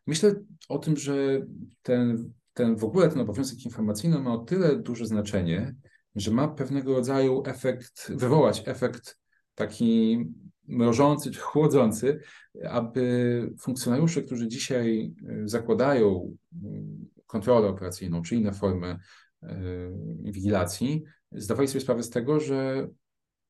myślę 0.08 0.36
o 0.70 0.80
tym, 0.80 0.98
że 0.98 1.42
ten, 1.82 2.34
ten 2.54 2.76
w 2.76 2.84
ogóle 2.84 3.10
ten 3.10 3.20
obowiązek 3.20 3.66
informacyjny 3.66 4.20
ma 4.20 4.34
o 4.34 4.38
tyle 4.38 4.76
duże 4.76 5.06
znaczenie, 5.06 5.76
że 6.16 6.32
ma 6.32 6.48
pewnego 6.48 6.94
rodzaju 6.94 7.44
efekt, 7.46 8.12
wywołać 8.16 8.64
efekt 8.66 9.18
taki 9.56 10.20
mrożący 10.68 11.32
czy 11.32 11.40
chłodzący, 11.40 12.20
aby 12.70 13.54
funkcjonariusze, 13.60 14.22
którzy 14.22 14.48
dzisiaj 14.48 15.14
zakładają 15.46 16.36
kontrolę 17.28 17.68
operacyjną 17.68 18.22
czy 18.22 18.36
inne 18.36 18.54
formy 18.54 18.98
e, 19.44 19.56
inwigilacji, 20.24 21.04
zdawali 21.32 21.68
sobie 21.68 21.82
sprawę 21.82 22.04
z 22.04 22.10
tego, 22.10 22.40
że 22.40 22.88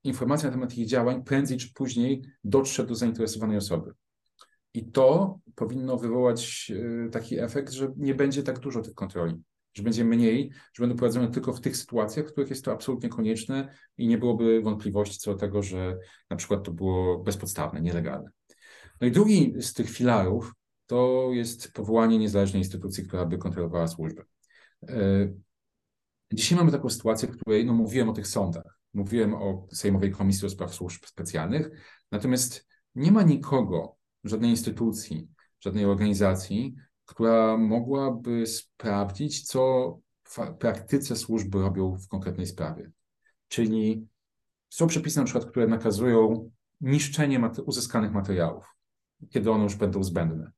informacja 0.04 0.50
na 0.50 0.56
temat 0.56 0.78
ich 0.78 0.88
działań 0.88 1.24
prędzej 1.24 1.58
czy 1.58 1.74
później 1.74 2.22
dotrze 2.44 2.86
do 2.86 2.96
zainteresowanej 2.96 3.58
osoby. 3.58 3.94
I 4.74 4.92
to 4.92 5.40
powinno 5.56 5.98
wywołać 5.98 6.72
e, 6.76 7.10
taki 7.10 7.40
efekt, 7.40 7.74
że 7.74 7.94
nie 7.98 8.16
będzie 8.16 8.44
tak 8.44 8.60
dużo 8.60 8.82
tych 8.82 8.94
kontroli, 8.94 9.36
że 9.74 9.84
będzie 9.84 10.06
mniej, 10.06 10.52
że 10.74 10.84
będą 10.84 10.96
prowadzone 10.96 11.32
tylko 11.32 11.54
w 11.54 11.62
tych 11.62 11.78
sytuacjach, 11.78 12.28
w 12.28 12.32
których 12.32 12.50
jest 12.50 12.66
to 12.66 12.72
absolutnie 12.72 13.10
konieczne 13.10 13.76
i 13.98 14.08
nie 14.08 14.18
byłoby 14.18 14.62
wątpliwości 14.62 15.20
co 15.20 15.34
do 15.34 15.40
tego, 15.40 15.64
że 15.64 15.98
na 16.30 16.36
przykład 16.36 16.64
to 16.64 16.72
było 16.72 17.20
bezpodstawne, 17.20 17.82
nielegalne. 17.82 18.30
No 19.02 19.08
i 19.08 19.12
drugi 19.12 19.54
z 19.60 19.74
tych 19.74 19.90
filarów 19.90 20.54
to 20.86 21.30
jest 21.32 21.72
powołanie 21.72 22.18
niezależnej 22.18 22.62
instytucji, 22.62 23.08
która 23.08 23.26
by 23.26 23.38
kontrolowała 23.38 23.88
służbę. 23.88 24.24
Dzisiaj 26.34 26.58
mamy 26.58 26.72
taką 26.72 26.90
sytuację, 26.90 27.28
w 27.28 27.38
której 27.38 27.66
no, 27.66 27.74
mówiłem 27.74 28.10
o 28.10 28.14
tych 28.14 28.28
sądach, 28.28 28.80
mówiłem 28.94 29.34
o 29.34 29.68
Sejmowej 29.72 30.12
Komisji 30.12 30.42
do 30.42 30.50
Spraw 30.50 30.74
Służb 30.74 31.06
Specjalnych, 31.06 31.70
natomiast 32.12 32.68
nie 32.96 33.12
ma 33.12 33.24
nikogo, 33.24 33.98
żadnej 34.24 34.50
instytucji, 34.50 35.28
żadnej 35.60 35.86
organizacji, 35.86 36.76
która 37.06 37.58
mogłaby 37.58 38.48
sprawdzić, 38.48 39.48
co 39.48 40.00
praktyce 40.60 41.16
służby 41.16 41.62
robią 41.62 41.98
w 41.98 42.08
konkretnej 42.08 42.46
sprawie. 42.46 42.92
Czyli 43.48 44.08
są 44.70 44.88
przepisy 44.88 45.20
na 45.20 45.26
przykład, 45.26 45.46
które 45.46 45.68
nakazują 45.68 46.52
niszczenie 46.82 47.40
mate 47.40 47.64
uzyskanych 47.64 48.12
materiałów, 48.12 48.66
kiedy 49.30 49.52
one 49.52 49.64
już 49.64 49.76
będą 49.76 50.04
zbędne. 50.04 50.52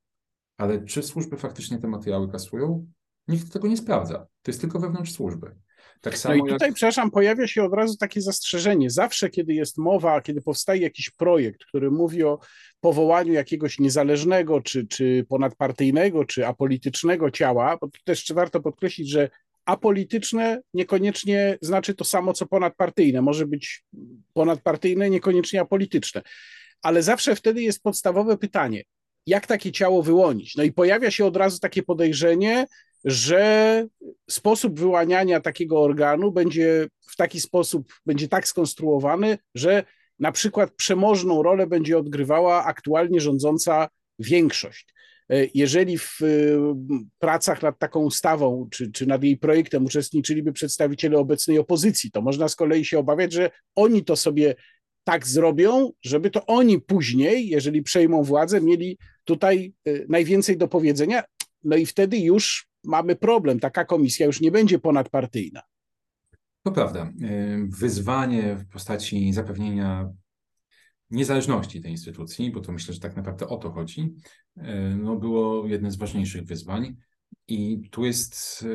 Ale 0.58 0.86
czy 0.86 1.04
służby 1.04 1.38
faktycznie 1.38 1.78
te 1.78 1.88
materiały 1.88 2.32
kasują? 2.32 2.88
Nikt 3.30 3.54
tego 3.54 3.68
nie 3.68 3.78
sprawdza. 3.78 4.28
To 4.42 4.52
jest 4.52 4.62
tylko 4.62 4.80
wewnątrz 4.80 5.12
służby. 5.12 5.56
Tak 6.02 6.18
samo 6.18 6.36
no 6.36 6.46
i 6.46 6.50
tutaj, 6.50 6.68
jak... 6.68 6.76
przepraszam, 6.76 7.12
pojawia 7.12 7.48
się 7.48 7.63
od 7.63 7.74
razu 7.74 7.98
takie 7.98 8.22
zastrzeżenie. 8.22 8.89
Zawsze, 8.89 9.30
kiedy 9.30 9.54
jest 9.54 9.78
mowa, 9.78 10.22
kiedy 10.22 10.42
powstaje 10.42 10.82
jakiś 10.82 11.10
projekt, 11.10 11.65
który 11.65 11.92
mówi 11.92 12.24
o 12.24 12.39
powołaniu 12.80 13.34
jakiegoś 13.34 13.80
niezależnego, 13.80 14.62
czy, 14.62 14.88
czy 14.88 15.26
ponadpartyjnego, 15.30 16.26
czy 16.26 16.48
apolitycznego 16.48 17.32
ciała, 17.32 17.78
bo 17.82 17.88
tu 17.88 18.00
też 18.04 18.34
warto 18.34 18.62
podkreślić, 18.62 19.10
że 19.10 19.30
apolityczne 19.65 20.62
niekoniecznie 20.74 21.58
znaczy 21.62 21.94
to 21.94 22.04
samo, 22.04 22.34
co 22.34 22.46
ponadpartyjne. 22.46 23.22
Może 23.22 23.46
być 23.46 23.84
ponadpartyjne, 24.34 25.10
niekoniecznie 25.10 25.62
apolityczne. 25.62 26.22
Ale 26.82 27.04
zawsze 27.04 27.36
wtedy 27.36 27.62
jest 27.62 27.84
podstawowe 27.84 28.38
pytanie, 28.38 28.84
jak 29.26 29.48
takie 29.48 29.72
ciało 29.72 30.04
wyłonić? 30.04 30.56
No 30.56 30.63
i 30.63 30.72
pojawia 30.72 31.12
się 31.12 31.26
od 31.26 31.38
razu 31.38 31.60
takie 31.60 31.84
podejrzenie, 31.84 32.65
że 33.06 33.86
sposób 34.30 34.80
wyłaniania 34.80 35.40
takiego 35.40 35.82
organu 35.82 36.32
będzie 36.32 36.88
w 37.08 37.16
taki 37.16 37.42
sposób, 37.42 37.94
będzie 38.06 38.28
tak 38.28 38.48
skonstruowany, 38.48 39.38
że 39.56 39.84
na 40.20 40.32
przykład 40.32 40.72
przemożną 40.72 41.44
rolę 41.44 41.68
będzie 41.68 41.98
odgrywała 41.98 42.66
aktualnie 42.66 43.22
rządząca 43.22 43.88
większość. 44.20 44.94
Jeżeli 45.54 45.98
w 45.98 46.20
pracach 47.20 47.62
nad 47.62 47.80
taką 47.80 48.00
ustawą, 48.00 48.68
czy, 48.72 48.92
czy 48.92 49.08
nad 49.08 49.24
jej 49.24 49.38
projektem 49.38 49.86
uczestniczyliby 49.86 50.54
przedstawiciele 50.54 51.18
obecnej 51.18 51.60
opozycji, 51.60 52.12
to 52.12 52.22
można 52.22 52.48
z 52.48 52.56
kolei 52.56 52.86
się 52.86 53.00
obawiać, 53.00 53.34
że 53.34 53.52
oni 53.76 54.06
to 54.06 54.16
sobie 54.16 54.56
tak 55.04 55.28
zrobią, 55.28 55.92
żeby 56.04 56.30
to 56.30 56.46
oni 56.46 56.82
później, 56.82 57.48
jeżeli 57.48 57.82
przejmą 57.82 58.24
władzę, 58.24 58.62
mieli 58.62 58.98
tutaj 59.24 59.74
y, 59.88 60.06
najwięcej 60.10 60.58
do 60.58 60.68
powiedzenia. 60.68 61.24
No 61.64 61.76
i 61.76 61.86
wtedy 61.86 62.18
już 62.18 62.69
mamy 62.84 63.15
problem. 63.15 63.60
Taka 63.60 63.86
komisja 63.86 64.26
już 64.26 64.42
nie 64.42 64.52
będzie 64.52 64.80
ponadpartyjna. 64.80 65.62
To 66.63 66.72
prawda. 66.72 67.12
Wyzwanie 67.68 68.56
w 68.56 68.68
postaci 68.68 69.34
zapewnienia 69.34 70.10
niezależności 71.10 71.82
tej 71.82 71.92
instytucji, 71.92 72.52
bo 72.52 72.60
to 72.60 72.72
myślę, 72.72 72.94
że 72.94 73.00
tak 73.00 73.15
naprawdę 73.15 73.48
o 73.48 73.58
to 73.58 73.72
chodzi, 73.72 74.15
no 74.98 75.15
było 75.15 75.68
jednym 75.68 75.92
z 75.92 75.96
ważniejszych 75.96 76.44
wyzwań. 76.44 76.96
I 77.48 77.82
tu 77.92 78.06
jest 78.06 78.65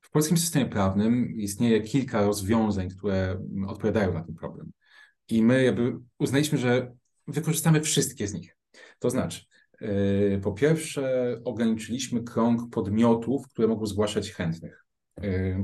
w 0.00 0.10
polskim 0.10 0.36
systemie 0.36 0.66
prawnym 0.66 1.36
istnieje 1.36 1.80
kilka 1.80 2.26
rozwiązań, 2.26 2.88
które 2.88 3.42
odpowiadają 3.66 4.14
na 4.14 4.24
ten 4.24 4.34
problem. 4.34 4.72
I 5.28 5.42
my 5.42 5.64
jakby 5.64 5.98
uznaliśmy, 6.18 6.58
że 6.58 6.92
wykorzystamy 7.26 7.80
wszystkie 7.80 8.28
z 8.28 8.34
nich. 8.34 8.56
To 8.98 9.10
znaczy, 9.10 9.44
po 10.42 10.52
pierwsze, 10.52 11.36
ograniczyliśmy 11.44 12.22
krąg 12.22 12.70
podmiotów, 12.70 13.48
które 13.48 13.68
mogą 13.68 13.86
zgłaszać 13.86 14.32
chętnych. 14.32 14.84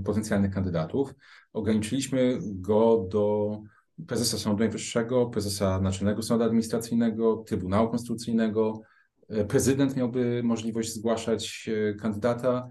potencjalnych 0.04 0.50
kandydatów. 0.50 1.14
Ograniczyliśmy 1.52 2.38
go 2.42 3.06
do 3.10 3.58
prezesa 4.06 4.38
Sądu 4.38 4.58
Najwyższego, 4.58 5.26
prezesa 5.26 5.80
Naczelnego 5.80 6.22
Sądu 6.22 6.44
Administracyjnego, 6.44 7.36
Trybunału 7.36 7.90
Konstytucyjnego. 7.90 8.80
Prezydent 9.48 9.96
miałby 9.96 10.42
możliwość 10.44 10.94
zgłaszać 10.94 11.70
kandydata 12.00 12.68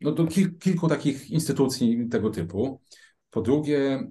no, 0.00 0.12
do 0.12 0.26
kil, 0.26 0.58
kilku 0.58 0.88
takich 0.88 1.30
instytucji 1.30 2.08
tego 2.08 2.30
typu. 2.30 2.80
Po 3.30 3.42
drugie, 3.42 4.08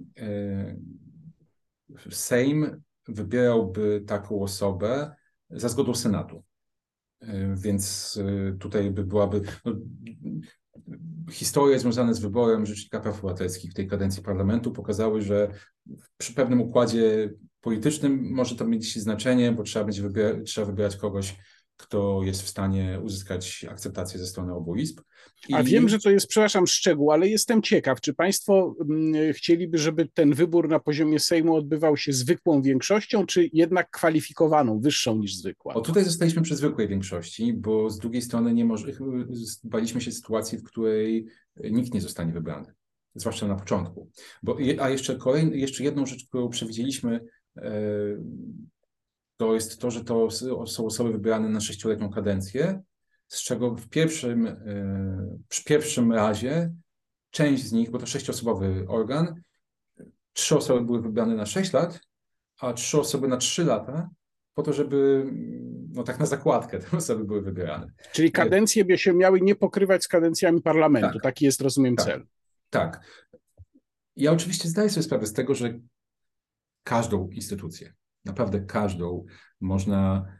Sejm 2.10 2.82
wybierałby 3.08 4.04
taką 4.06 4.42
osobę 4.42 5.14
za 5.50 5.68
zgodą 5.68 5.94
Senatu. 5.94 6.42
E, 7.20 7.54
więc 7.56 8.18
e, 8.22 8.52
tutaj 8.52 8.90
by 8.90 9.04
byłaby. 9.04 9.42
No, 9.64 9.72
historie 11.30 11.78
związane 11.78 12.14
z 12.14 12.18
wyborem 12.18 12.66
Rzecznika 12.66 13.00
Praw 13.00 13.18
Obywatelskich 13.18 13.70
w 13.70 13.74
tej 13.74 13.88
kadencji 13.88 14.22
parlamentu 14.22 14.72
pokazały, 14.72 15.22
że 15.22 15.48
przy 16.16 16.34
pewnym 16.34 16.60
układzie 16.60 17.30
politycznym 17.60 18.30
może 18.34 18.56
to 18.56 18.64
mieć 18.64 18.98
znaczenie, 18.98 19.52
bo 19.52 19.62
trzeba 19.62 19.84
będzie 19.84 20.02
wybierać, 20.02 20.50
trzeba 20.50 20.66
wybierać 20.66 20.96
kogoś, 20.96 21.36
kto 21.76 22.22
jest 22.22 22.42
w 22.42 22.48
stanie 22.48 23.00
uzyskać 23.02 23.66
akceptację 23.70 24.18
ze 24.18 24.26
strony 24.26 24.54
obu 24.54 24.76
izb. 24.76 25.00
I... 25.48 25.54
A 25.54 25.62
wiem, 25.62 25.88
że 25.88 25.98
to 25.98 26.10
jest, 26.10 26.26
przepraszam, 26.26 26.66
szczegół, 26.66 27.12
ale 27.12 27.28
jestem 27.28 27.62
ciekaw, 27.62 28.00
czy 28.00 28.14
Państwo 28.14 28.74
mm, 28.80 29.32
chcieliby, 29.32 29.78
żeby 29.78 30.08
ten 30.14 30.34
wybór 30.34 30.68
na 30.68 30.80
poziomie 30.80 31.20
Sejmu 31.20 31.54
odbywał 31.54 31.96
się 31.96 32.12
zwykłą 32.12 32.62
większością, 32.62 33.26
czy 33.26 33.50
jednak 33.52 33.90
kwalifikowaną, 33.90 34.80
wyższą 34.80 35.18
niż 35.18 35.36
zwykła? 35.36 35.74
O 35.74 35.80
tutaj 35.80 36.04
zostaliśmy 36.04 36.42
przy 36.42 36.56
zwykłej 36.56 36.88
większości, 36.88 37.52
bo 37.52 37.90
z 37.90 37.98
drugiej 37.98 38.22
strony 38.22 38.54
nie 38.54 38.64
może, 38.64 38.92
baliśmy 39.64 40.00
się 40.00 40.12
sytuacji, 40.12 40.58
w 40.58 40.62
której 40.62 41.26
nikt 41.70 41.94
nie 41.94 42.00
zostanie 42.00 42.32
wybrany, 42.32 42.72
zwłaszcza 43.14 43.48
na 43.48 43.56
początku. 43.56 44.10
Bo, 44.42 44.56
a 44.80 44.90
jeszcze, 44.90 45.16
kolejny, 45.16 45.56
jeszcze 45.56 45.84
jedną 45.84 46.06
rzecz, 46.06 46.28
którą 46.28 46.48
przewidzieliśmy, 46.48 47.20
e, 47.56 47.72
to 49.36 49.54
jest 49.54 49.80
to, 49.80 49.90
że 49.90 50.04
to 50.04 50.28
są 50.66 50.86
osoby 50.86 51.12
wybierane 51.12 51.48
na 51.48 51.60
sześcioletnią 51.60 52.10
kadencję, 52.10 52.82
z 53.28 53.42
czego 53.42 53.74
w 53.74 53.88
pierwszym, 53.88 54.46
e, 54.46 54.56
przy 55.48 55.64
pierwszym 55.64 56.12
razie 56.12 56.72
część 57.30 57.64
z 57.64 57.72
nich, 57.72 57.90
bo 57.90 57.98
to 57.98 58.06
sześciosobowy 58.06 58.84
organ, 58.88 59.42
trzy 60.32 60.56
osoby 60.56 60.84
były 60.84 61.02
wybrane 61.02 61.34
na 61.34 61.46
sześć 61.46 61.72
lat, 61.72 62.00
a 62.58 62.72
trzy 62.72 63.00
osoby 63.00 63.28
na 63.28 63.36
trzy 63.36 63.64
lata, 63.64 64.10
po 64.54 64.62
to, 64.62 64.72
żeby 64.72 65.30
no 65.92 66.02
tak 66.02 66.18
na 66.18 66.26
zakładkę 66.26 66.78
te 66.78 66.96
osoby 66.96 67.24
były 67.24 67.42
wybierane. 67.42 67.92
Czyli 68.12 68.32
kadencje 68.32 68.84
by 68.84 68.98
się 68.98 69.14
miały 69.14 69.40
nie 69.40 69.54
pokrywać 69.54 70.04
z 70.04 70.08
kadencjami 70.08 70.62
parlamentu. 70.62 71.12
Tak. 71.12 71.22
Taki 71.22 71.44
jest, 71.44 71.60
rozumiem, 71.60 71.96
tak. 71.96 72.06
cel. 72.06 72.26
Tak. 72.70 73.00
Ja 74.16 74.32
oczywiście 74.32 74.68
zdaję 74.68 74.90
sobie 74.90 75.02
sprawę 75.02 75.26
z 75.26 75.32
tego, 75.32 75.54
że 75.54 75.80
każdą 76.82 77.28
instytucję, 77.28 77.94
naprawdę 78.24 78.60
każdą 78.60 79.24
można 79.60 80.26
e, 80.26 80.37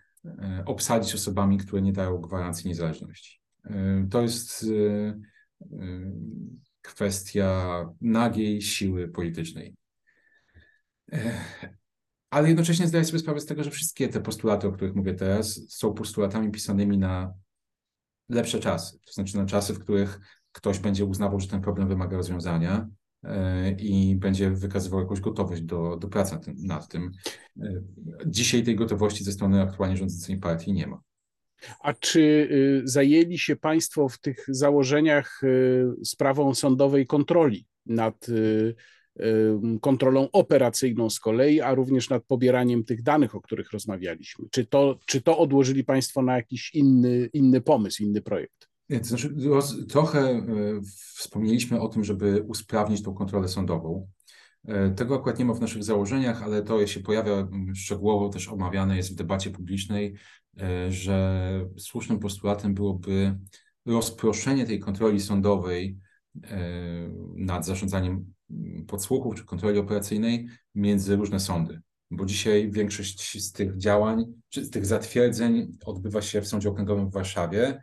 obsadzić 0.67 1.15
osobami, 1.15 1.59
które 1.59 1.83
nie 1.83 1.93
dają 1.93 2.19
gwarancji 2.19 2.69
niezależności. 2.69 3.41
E, 3.65 4.07
to 4.11 4.23
jest 4.23 4.65
e, 4.65 5.21
kwestia 6.83 7.85
nagiej 8.01 8.63
siły 8.63 9.09
politycznej. 9.09 9.77
Ale 12.31 12.49
jednocześnie 12.49 12.87
zdaję 12.87 13.05
sobie 13.05 13.19
sprawę 13.19 13.41
z 13.41 13.47
tego, 13.47 13.65
że 13.65 13.71
wszystkie 13.71 14.09
te 14.09 14.21
postulaty, 14.21 14.69
o 14.69 14.73
których 14.73 14.95
mówię 14.95 15.15
teraz, 15.15 15.61
są 15.69 15.95
postulatami 15.95 16.51
pisanymi 16.51 16.99
na 16.99 17.35
lepsze 18.29 18.61
czasy. 18.61 18.99
To 19.07 19.13
znaczy 19.13 19.37
na 19.37 19.47
czasy, 19.47 19.75
w 19.75 19.79
których 19.79 20.21
ktoś 20.53 20.79
będzie 20.79 21.05
uznawał, 21.05 21.41
że 21.41 21.49
ten 21.49 21.61
problem 21.61 21.89
wymaga 21.89 22.17
rozwiązania 22.17 22.89
E, 22.89 22.98
i 23.79 24.17
będzie 24.17 24.51
wykazywał 24.51 25.01
jakąś 25.01 25.21
gotowość 25.21 25.63
do, 25.63 25.97
do 25.97 26.09
pracy 26.09 26.35
nad 26.35 26.45
tym, 26.45 26.55
nad 26.59 26.89
tym. 26.89 27.11
E, 27.63 27.83
dzisiaj 28.27 28.63
tej 28.63 28.77
gotowości 28.77 29.25
ze 29.25 29.33
strony 29.33 29.63
aktualnie 29.63 29.97
rządzącej 29.97 30.39
partii 30.39 30.73
nie 30.73 30.87
ma. 30.87 31.01
A 31.81 31.93
czy 31.93 32.21
y, 32.21 32.83
zajęli 32.85 33.39
się 33.39 33.57
Państwo 33.57 34.09
w 34.09 34.19
tych 34.19 34.45
założeniach 34.49 35.43
y, 35.43 35.87
sprawą 36.05 36.55
sądowej 36.55 37.07
kontroli 37.07 37.67
nad 37.87 38.29
y, 38.29 38.75
kontrolą 39.81 40.29
operacyjną 40.33 41.11
z 41.11 41.21
kolei, 41.21 41.61
a 41.61 41.75
również 41.75 42.11
nad 42.11 42.25
pobieraniem 42.25 42.85
tych 42.85 43.03
danych, 43.03 43.35
o 43.35 43.41
których 43.41 43.73
rozmawialiśmy? 43.73 44.45
Czy 44.51 44.67
to, 44.67 44.99
czy 45.07 45.21
to 45.21 45.39
odłożyli 45.39 45.85
Państwo 45.85 46.23
na 46.23 46.37
jakiś 46.37 46.75
inny, 46.75 47.31
inny 47.33 47.61
pomysł, 47.61 48.03
inny 48.03 48.23
projekt? 48.23 48.69
To 48.89 49.05
znaczy, 49.05 49.35
trochę 49.89 50.21
e, 50.21 50.45
wspomnieliśmy 51.17 51.81
o 51.81 51.89
tym, 51.89 52.05
żeby 52.05 52.43
usprawnić 52.43 53.03
tą 53.03 53.15
kontrolę 53.15 53.49
sądową. 53.49 54.09
E, 54.65 54.91
tego 54.91 55.15
akurat 55.15 55.39
nie 55.39 55.45
ma 55.45 55.55
w 55.55 55.61
naszych 55.61 55.85
założeniach, 55.85 56.43
ale 56.43 56.63
to 56.63 56.87
się 56.87 57.01
pojawia 57.01 57.49
szczegółowo 57.75 58.29
też 58.29 58.49
omawiane 58.49 58.97
jest 58.97 59.13
w 59.13 59.15
debacie 59.15 59.51
publicznej, 59.51 60.15
e, 60.61 60.93
że 60.93 61.69
słusznym 61.79 62.19
postulatem 62.19 62.75
byłoby 62.75 63.39
rozproszenie 63.87 64.67
tej 64.67 64.81
kontroli 64.81 65.21
sądowej 65.21 65.99
nad 67.37 67.67
zarządzaniem 67.67 68.35
podsłuchów 68.87 69.35
czy 69.35 69.45
kontroli 69.45 69.79
operacyjnej 69.79 70.49
między 70.75 71.17
różne 71.17 71.41
sądy. 71.41 71.81
Bo 72.11 72.27
dzisiaj 72.27 72.71
większość 72.71 73.45
z 73.45 73.53
tych 73.53 73.77
działań, 73.77 74.25
czy 74.49 74.65
z 74.65 74.71
tych 74.71 74.87
zatwierdzeń 74.87 75.77
odbywa 75.85 76.23
się 76.23 76.41
w 76.41 76.49
Sądzie 76.49 76.69
Okręgowym 76.69 77.11
w 77.11 77.13
Warszawie, 77.13 77.83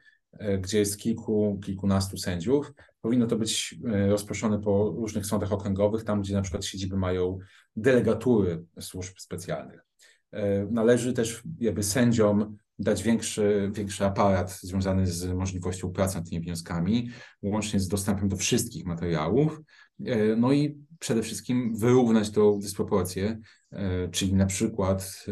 gdzie 0.62 0.80
jest 0.80 1.00
kilku, 1.00 1.60
kilkunastu 1.66 2.18
sędziów. 2.18 2.74
Powinno 3.02 3.28
to 3.28 3.38
być 3.38 3.76
e, 3.88 4.08
rozproszone 4.08 4.60
po 4.60 4.94
różnych 4.98 5.26
sądach 5.26 5.52
okręgowych, 5.52 6.04
tam 6.04 6.22
gdzie 6.22 6.34
na 6.34 6.42
przykład 6.42 6.66
siedziby 6.66 6.98
mają 6.98 7.38
delegatury 7.76 8.66
służb 8.80 9.14
specjalnych. 9.18 9.82
E, 10.32 10.66
należy 10.66 11.14
też 11.14 11.44
jakby 11.60 11.84
sędziom 11.84 12.58
dać 12.80 13.04
większy, 13.04 13.72
większy 13.74 14.06
aparat 14.06 14.60
związany 14.62 15.08
z 15.08 15.34
możliwością 15.34 15.92
pracy 15.92 16.18
nad 16.18 16.30
tymi 16.30 16.42
wnioskami, 16.42 17.10
łącznie 17.42 17.80
z 17.80 17.88
dostępem 17.88 18.30
do 18.30 18.36
wszystkich 18.36 18.86
materiałów. 18.86 19.62
No 20.38 20.54
i 20.54 20.78
przede 21.00 21.22
wszystkim 21.22 21.76
wyrównać 21.78 22.32
tą 22.32 22.60
dysproporcję, 22.60 23.40
czyli 24.12 24.34
na 24.34 24.46
przykład 24.46 25.26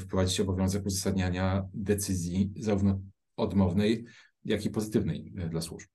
wprowadzić 0.00 0.40
obowiązek 0.40 0.86
uzasadniania 0.86 1.68
decyzji 1.74 2.52
zarówno 2.56 3.00
odmownej, 3.36 4.04
jak 4.50 4.64
i 4.64 4.70
pozytywnej 4.70 5.32
e, 5.38 5.48
dla 5.48 5.60
służb. 5.60 5.88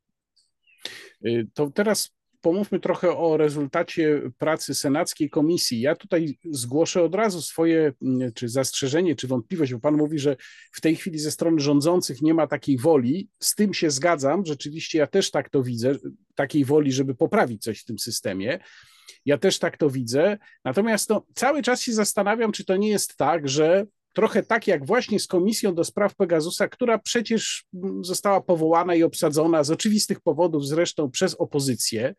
Y, 1.26 1.48
to 1.54 1.70
teraz 1.70 2.16
pomówmy 2.42 2.80
trochę 2.80 3.18
o 3.18 3.38
rezultacie 3.38 4.22
pracy 4.38 4.76
Senackiej 4.76 5.30
Komisji. 5.30 5.82
Ja 5.82 5.96
tutaj 5.96 6.38
zgłoszę 6.52 7.04
od 7.04 7.16
razu 7.16 7.42
swoje, 7.42 7.94
mm, 8.02 8.34
czy 8.34 8.50
zastrzeżenie, 8.50 9.16
czy 9.16 9.28
wątpliwość, 9.28 9.74
bo 9.74 9.80
Pan 9.80 9.98
mówi, 9.98 10.20
że 10.20 10.36
w 10.72 10.82
tej 10.82 10.96
chwili 10.96 11.20
ze 11.20 11.32
strony 11.32 11.62
rządzących 11.62 12.22
nie 12.22 12.34
ma 12.34 12.48
takiej 12.48 12.78
woli. 12.78 13.30
Z 13.40 13.56
tym 13.56 13.74
się 13.74 13.90
zgadzam. 13.90 14.46
Rzeczywiście 14.46 14.98
ja 14.98 15.08
też 15.08 15.32
tak 15.32 15.50
to 15.50 15.64
widzę, 15.64 15.96
takiej 16.36 16.66
woli, 16.66 16.92
żeby 16.92 17.16
poprawić 17.16 17.64
coś 17.64 17.82
w 17.82 17.86
tym 17.86 18.00
systemie. 18.00 18.60
Ja 19.26 19.38
też 19.38 19.60
tak 19.60 19.78
to 19.78 19.90
widzę. 19.90 20.38
Natomiast 20.64 21.10
no, 21.10 21.26
cały 21.36 21.62
czas 21.62 21.82
się 21.82 21.94
zastanawiam, 21.94 22.52
czy 22.52 22.66
to 22.66 22.76
nie 22.76 22.90
jest 22.90 23.18
tak, 23.18 23.50
że 23.50 23.86
trochę 24.16 24.44
tak 24.44 24.68
jak 24.68 24.86
właśnie 24.86 25.20
z 25.20 25.28
Komisją 25.28 25.76
do 25.76 25.84
Spraw 25.84 26.16
Pegasusa, 26.16 26.68
która 26.68 26.98
przecież 26.98 27.66
została 28.02 28.42
powołana 28.42 28.96
i 28.96 29.04
obsadzona 29.04 29.64
z 29.64 29.72
oczywistych 29.72 30.22
powodów 30.22 30.68
zresztą 30.68 31.12
przez 31.12 31.36
opozycję, 31.36 32.16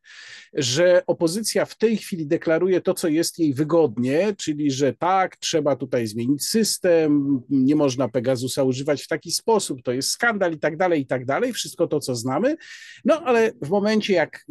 że 0.55 1.03
opozycja 1.07 1.65
w 1.65 1.79
tej 1.79 1.97
chwili 1.97 2.27
deklaruje 2.27 2.81
to, 2.81 2.95
co 2.95 3.09
jest 3.09 3.39
jej 3.39 3.55
wygodnie, 3.55 4.35
czyli 4.39 4.71
że 4.71 4.93
tak, 4.93 5.37
trzeba 5.37 5.77
tutaj 5.77 6.07
zmienić 6.07 6.45
system, 6.45 7.41
nie 7.51 7.77
można 7.77 8.09
Pegasusa 8.09 8.63
używać 8.63 9.03
w 9.03 9.09
taki 9.09 9.33
sposób, 9.33 9.83
to 9.83 9.93
jest 9.93 10.11
skandal 10.11 10.53
i 10.53 10.59
tak 10.59 10.77
dalej, 10.77 11.01
i 11.03 11.07
tak 11.07 11.25
dalej, 11.25 11.53
wszystko 11.53 11.87
to, 11.87 12.01
co 12.01 12.15
znamy. 12.15 12.57
No 13.05 13.23
ale 13.23 13.53
w 13.63 13.69
momencie, 13.69 14.15
jak, 14.15 14.45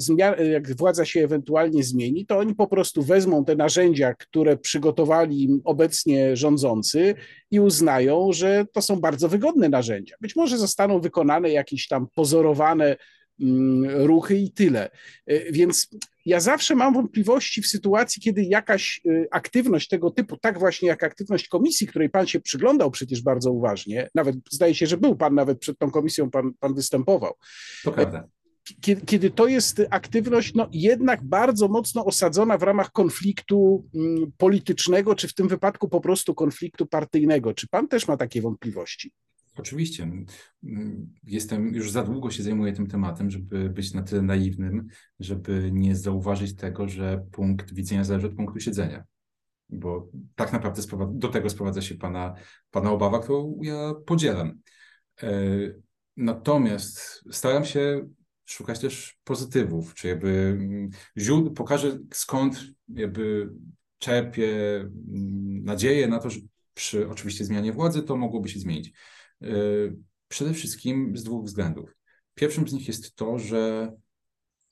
jak 0.52 0.78
władza 0.78 1.06
się 1.06 1.24
ewentualnie 1.24 1.84
zmieni, 1.84 2.26
to 2.26 2.38
oni 2.38 2.56
po 2.56 2.68
prostu 2.68 3.04
wezmą 3.04 3.46
te 3.46 3.56
narzędzia, 3.56 4.14
które 4.14 4.58
przygotowali 4.58 5.62
obecnie 5.64 6.38
rządzący, 6.38 7.16
i 7.52 7.60
uznają, 7.60 8.34
że 8.34 8.66
to 8.74 8.82
są 8.82 8.96
bardzo 8.96 9.30
wygodne 9.30 9.70
narzędzia. 9.70 10.16
Być 10.22 10.36
może 10.36 10.58
zostaną 10.58 11.02
wykonane 11.02 11.50
jakieś 11.50 11.88
tam 11.88 12.08
pozorowane 12.16 12.96
mm, 13.42 14.06
ruchy 14.06 14.38
i 14.38 14.52
tyle. 14.52 14.90
E, 15.26 15.52
więc 15.52 15.90
ja 16.26 16.40
zawsze 16.40 16.76
mam 16.76 16.94
wątpliwości 16.94 17.62
w 17.62 17.68
sytuacji, 17.68 18.22
kiedy 18.22 18.44
jakaś 18.44 19.02
e, 19.06 19.26
aktywność 19.32 19.88
tego 19.88 20.12
typu, 20.12 20.38
tak 20.38 20.60
właśnie 20.60 20.88
jak 20.88 21.04
aktywność 21.04 21.48
komisji, 21.48 21.88
której 21.88 22.10
pan 22.10 22.28
się 22.28 22.40
przyglądał 22.40 22.92
przecież 22.92 23.22
bardzo 23.22 23.52
uważnie, 23.52 24.10
nawet 24.16 24.36
zdaje 24.52 24.76
się, 24.76 24.88
że 24.88 24.98
był 24.98 25.16
pan 25.16 25.36
nawet 25.36 25.60
przed 25.60 25.80
tą 25.80 25.92
komisją, 25.92 26.32
pan, 26.32 26.54
pan 26.60 26.74
występował. 26.74 27.34
To 27.84 27.92
prawda 27.92 28.28
kiedy, 28.82 29.02
kiedy 29.02 29.30
to 29.30 29.48
jest 29.48 29.82
aktywność 29.90 30.54
no, 30.54 30.70
jednak 30.72 31.24
bardzo 31.24 31.68
mocno 31.68 32.06
osadzona 32.06 32.58
w 32.58 32.64
ramach 32.64 32.92
konfliktu 32.92 33.90
mm, 33.96 34.32
politycznego, 34.38 35.16
czy 35.16 35.28
w 35.28 35.34
tym 35.34 35.48
wypadku 35.48 35.90
po 35.90 36.02
prostu 36.02 36.36
konfliktu 36.36 36.86
partyjnego. 36.86 37.54
Czy 37.54 37.68
pan 37.68 37.88
też 37.88 38.08
ma 38.08 38.18
takie 38.18 38.42
wątpliwości? 38.42 39.12
Oczywiście. 39.58 40.12
Jestem, 41.24 41.76
już 41.76 41.92
za 41.92 42.04
długo 42.04 42.32
się 42.32 42.44
zajmuję 42.44 42.74
tym 42.74 42.88
tematem, 42.88 43.32
żeby 43.32 43.70
być 43.70 43.94
na 43.94 44.04
tyle 44.04 44.22
naiwnym, 44.22 44.88
żeby 45.20 45.70
nie 45.72 45.96
zauważyć 45.96 46.56
tego, 46.56 46.88
że 46.88 47.26
punkt 47.32 47.74
widzenia 47.74 48.04
zależy 48.04 48.28
od 48.28 48.36
punktu 48.36 48.60
siedzenia. 48.60 49.04
Bo 49.70 50.10
tak 50.36 50.54
naprawdę 50.54 50.82
do 51.10 51.28
tego 51.28 51.50
sprowadza 51.50 51.82
się 51.82 51.96
Pana, 51.96 52.34
pana 52.72 52.92
obawa, 52.92 53.20
którą 53.20 53.60
ja 53.62 53.94
podzielam. 54.06 54.60
E, 55.24 55.30
natomiast 56.18 57.24
staram 57.32 57.66
się 57.66 58.08
szukać 58.46 58.80
też 58.80 59.20
pozytywów, 59.24 59.94
czy 59.94 60.08
jakby 60.08 60.30
mm, 60.30 60.90
źródł, 61.18 61.52
pokażę 61.52 62.00
skąd 62.14 62.64
jakby 62.88 63.50
czerpię 63.98 64.80
mm, 64.80 65.64
nadzieję 65.64 66.08
na 66.08 66.20
to, 66.20 66.30
że 66.30 66.40
przy 66.74 67.10
oczywiście 67.10 67.46
zmianie 67.46 67.74
władzy 67.74 68.04
to 68.04 68.18
mogłoby 68.18 68.50
się 68.50 68.60
zmienić. 68.60 68.94
E, 69.42 69.48
przede 70.28 70.54
wszystkim 70.54 71.18
z 71.18 71.24
dwóch 71.24 71.46
względów. 71.46 71.96
Pierwszym 72.36 72.68
z 72.68 72.74
nich 72.74 72.88
jest 72.88 73.16
to, 73.16 73.40
że 73.40 73.92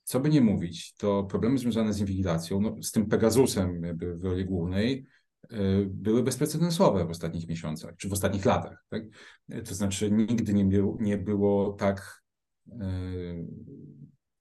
co 0.04 0.20
by 0.20 0.28
nie 0.28 0.40
mówić, 0.40 0.94
to 0.94 1.24
problemy 1.24 1.58
związane 1.58 1.92
z 1.92 2.00
inwigilacją, 2.00 2.60
no, 2.60 2.76
z 2.82 2.92
tym 2.92 3.06
Pegasusem 3.06 3.82
jakby 3.82 4.16
w 4.16 4.24
roli 4.24 4.44
głównej, 4.44 5.06
e, 5.42 5.56
były 5.84 6.22
bezprecedensowe 6.22 7.04
w 7.04 7.10
ostatnich 7.10 7.48
miesiącach, 7.48 7.96
czy 7.96 8.08
w 8.08 8.12
ostatnich 8.12 8.44
latach. 8.44 8.84
Tak? 8.88 9.02
E, 9.48 9.62
to 9.62 9.74
znaczy 9.74 10.10
nigdy 10.10 10.54
nie, 10.54 10.64
było, 10.64 10.96
nie 11.00 11.18
było 11.18 11.72
tak 11.72 12.23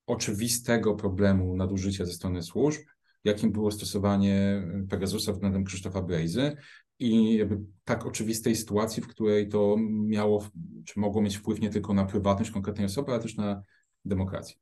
oczywistego 0.05 0.95
problemu 0.95 1.55
nadużycia 1.55 2.05
ze 2.05 2.13
strony 2.13 2.41
służb, 2.41 2.81
jakim 3.23 3.51
było 3.51 3.71
stosowanie 3.71 4.63
Pegasusa 4.89 5.33
względem 5.33 5.63
Krzysztofa 5.63 6.01
Brejzy 6.01 6.55
i 6.99 7.36
jakby 7.36 7.59
tak 7.83 8.05
oczywistej 8.05 8.55
sytuacji, 8.55 9.03
w 9.03 9.07
której 9.07 9.49
to 9.49 9.75
miało, 9.89 10.47
czy 10.86 10.99
mogło 10.99 11.21
mieć 11.21 11.38
wpływ 11.38 11.62
nie 11.62 11.69
tylko 11.69 11.93
na 11.93 12.05
prywatność 12.05 12.51
konkretnej 12.51 12.86
osoby, 12.86 13.12
ale 13.12 13.21
też 13.21 13.36
na 13.36 13.62
demokrację. 14.05 14.55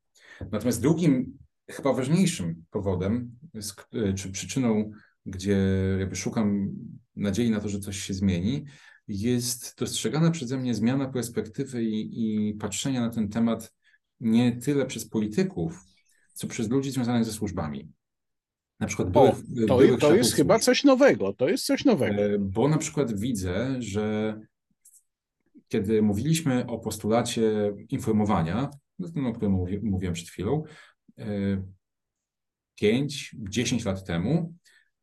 Natomiast 0.52 0.82
drugim, 0.82 1.38
chyba 1.70 1.92
ważniejszym 1.92 2.64
powodem, 2.70 3.38
czy 4.16 4.30
przyczyną, 4.30 4.90
gdzie 5.26 5.58
jakby 5.98 6.16
szukam 6.16 6.68
nadziei 7.16 7.50
na 7.50 7.60
to, 7.60 7.68
że 7.68 7.78
coś 7.78 7.98
się 7.98 8.14
zmieni, 8.14 8.64
jest 9.08 9.78
dostrzegana 9.78 10.30
przeze 10.30 10.58
mnie 10.58 10.74
zmiana 10.74 11.08
perspektywy 11.08 11.84
i, 11.84 12.48
i 12.48 12.54
patrzenia 12.54 13.00
na 13.00 13.10
ten 13.10 13.28
temat 13.28 13.74
nie 14.20 14.56
tyle 14.56 14.86
przez 14.86 15.08
polityków, 15.08 15.84
co 16.32 16.46
przez 16.46 16.70
ludzi 16.70 16.90
związanych 16.90 17.24
ze 17.24 17.32
służbami. 17.32 17.92
Na 18.80 18.86
przykład 18.86 19.10
byłych, 19.10 19.34
o, 19.34 19.66
to, 19.68 19.76
byłych 19.76 20.00
to 20.00 20.14
jest 20.14 20.34
chyba 20.34 20.58
coś 20.58 20.84
nowego, 20.84 21.32
to 21.32 21.48
jest 21.48 21.66
coś 21.66 21.84
nowego. 21.84 22.22
E, 22.22 22.38
bo 22.38 22.68
na 22.68 22.78
przykład 22.78 23.20
widzę, 23.20 23.76
że 23.78 24.38
kiedy 25.68 26.02
mówiliśmy 26.02 26.66
o 26.66 26.78
postulacie 26.78 27.72
informowania, 27.88 28.70
no, 28.98 29.28
o 29.28 29.32
którym 29.32 29.52
mówiłem 29.82 30.14
przed 30.14 30.28
chwilą, 30.28 30.62
5-10 32.82 33.80
e, 33.80 33.84
lat 33.84 34.04
temu, 34.04 34.54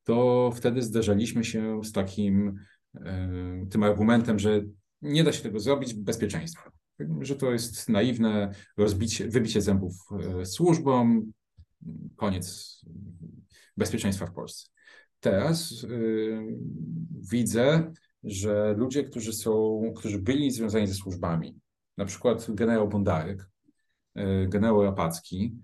to 0.03 0.51
wtedy 0.55 0.81
zderzaliśmy 0.81 1.43
się 1.43 1.83
z 1.83 1.91
takim 1.91 2.59
tym 3.69 3.83
argumentem, 3.83 4.39
że 4.39 4.61
nie 5.01 5.23
da 5.23 5.31
się 5.31 5.43
tego 5.43 5.59
zrobić 5.59 5.93
bezpieczeństwa. 5.93 6.71
Że 7.21 7.35
to 7.35 7.51
jest 7.51 7.89
naiwne 7.89 8.51
rozbicie, 8.77 9.27
wybicie 9.27 9.61
zębów 9.61 9.93
służbom, 10.43 11.31
koniec 12.15 12.79
bezpieczeństwa 13.77 14.25
w 14.25 14.33
Polsce. 14.33 14.69
Teraz 15.19 15.81
yy, 15.81 16.57
widzę, 17.31 17.91
że 18.23 18.75
ludzie, 18.77 19.03
którzy 19.03 19.33
są, 19.33 19.81
którzy 19.95 20.19
byli 20.19 20.51
związani 20.51 20.87
ze 20.87 20.93
służbami, 20.93 21.55
na 21.97 22.05
przykład 22.05 22.51
generał 22.51 22.89
Bondarek, 22.89 23.49
yy, 24.15 24.47
generał 24.49 24.83
Rapacki, 24.83 25.55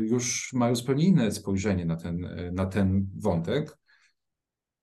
już 0.00 0.52
mają 0.52 0.76
zupełnie 0.76 1.04
inne 1.04 1.32
spojrzenie 1.32 1.84
na 1.86 1.96
ten, 1.96 2.28
na 2.52 2.66
ten 2.66 3.06
wątek. 3.18 3.78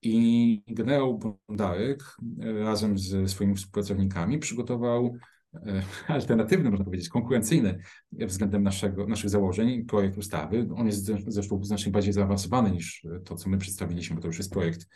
I 0.06 0.64
generał 0.68 1.20
Bondarek 1.48 2.04
yy, 2.38 2.64
razem 2.64 2.98
ze 2.98 3.28
swoimi 3.28 3.56
współpracownikami 3.56 4.40
przygotował 4.40 5.18
E, 5.66 5.84
alternatywny, 6.14 6.70
można 6.70 6.86
powiedzieć, 6.86 7.10
konkurencyjny 7.10 7.78
względem 8.12 8.64
naszego, 8.64 9.08
naszych 9.08 9.30
założeń 9.30 9.86
projekt 9.86 10.18
ustawy. 10.18 10.68
On 10.76 10.86
jest 10.86 11.06
zresztą 11.28 11.64
znacznie 11.64 11.92
bardziej 11.92 12.14
zaawansowany 12.14 12.72
niż 12.72 13.08
to, 13.26 13.36
co 13.36 13.50
my 13.50 13.58
przedstawiliśmy, 13.58 14.16
bo 14.16 14.22
to 14.22 14.28
już 14.28 14.38
jest 14.38 14.54
projekt, 14.54 14.88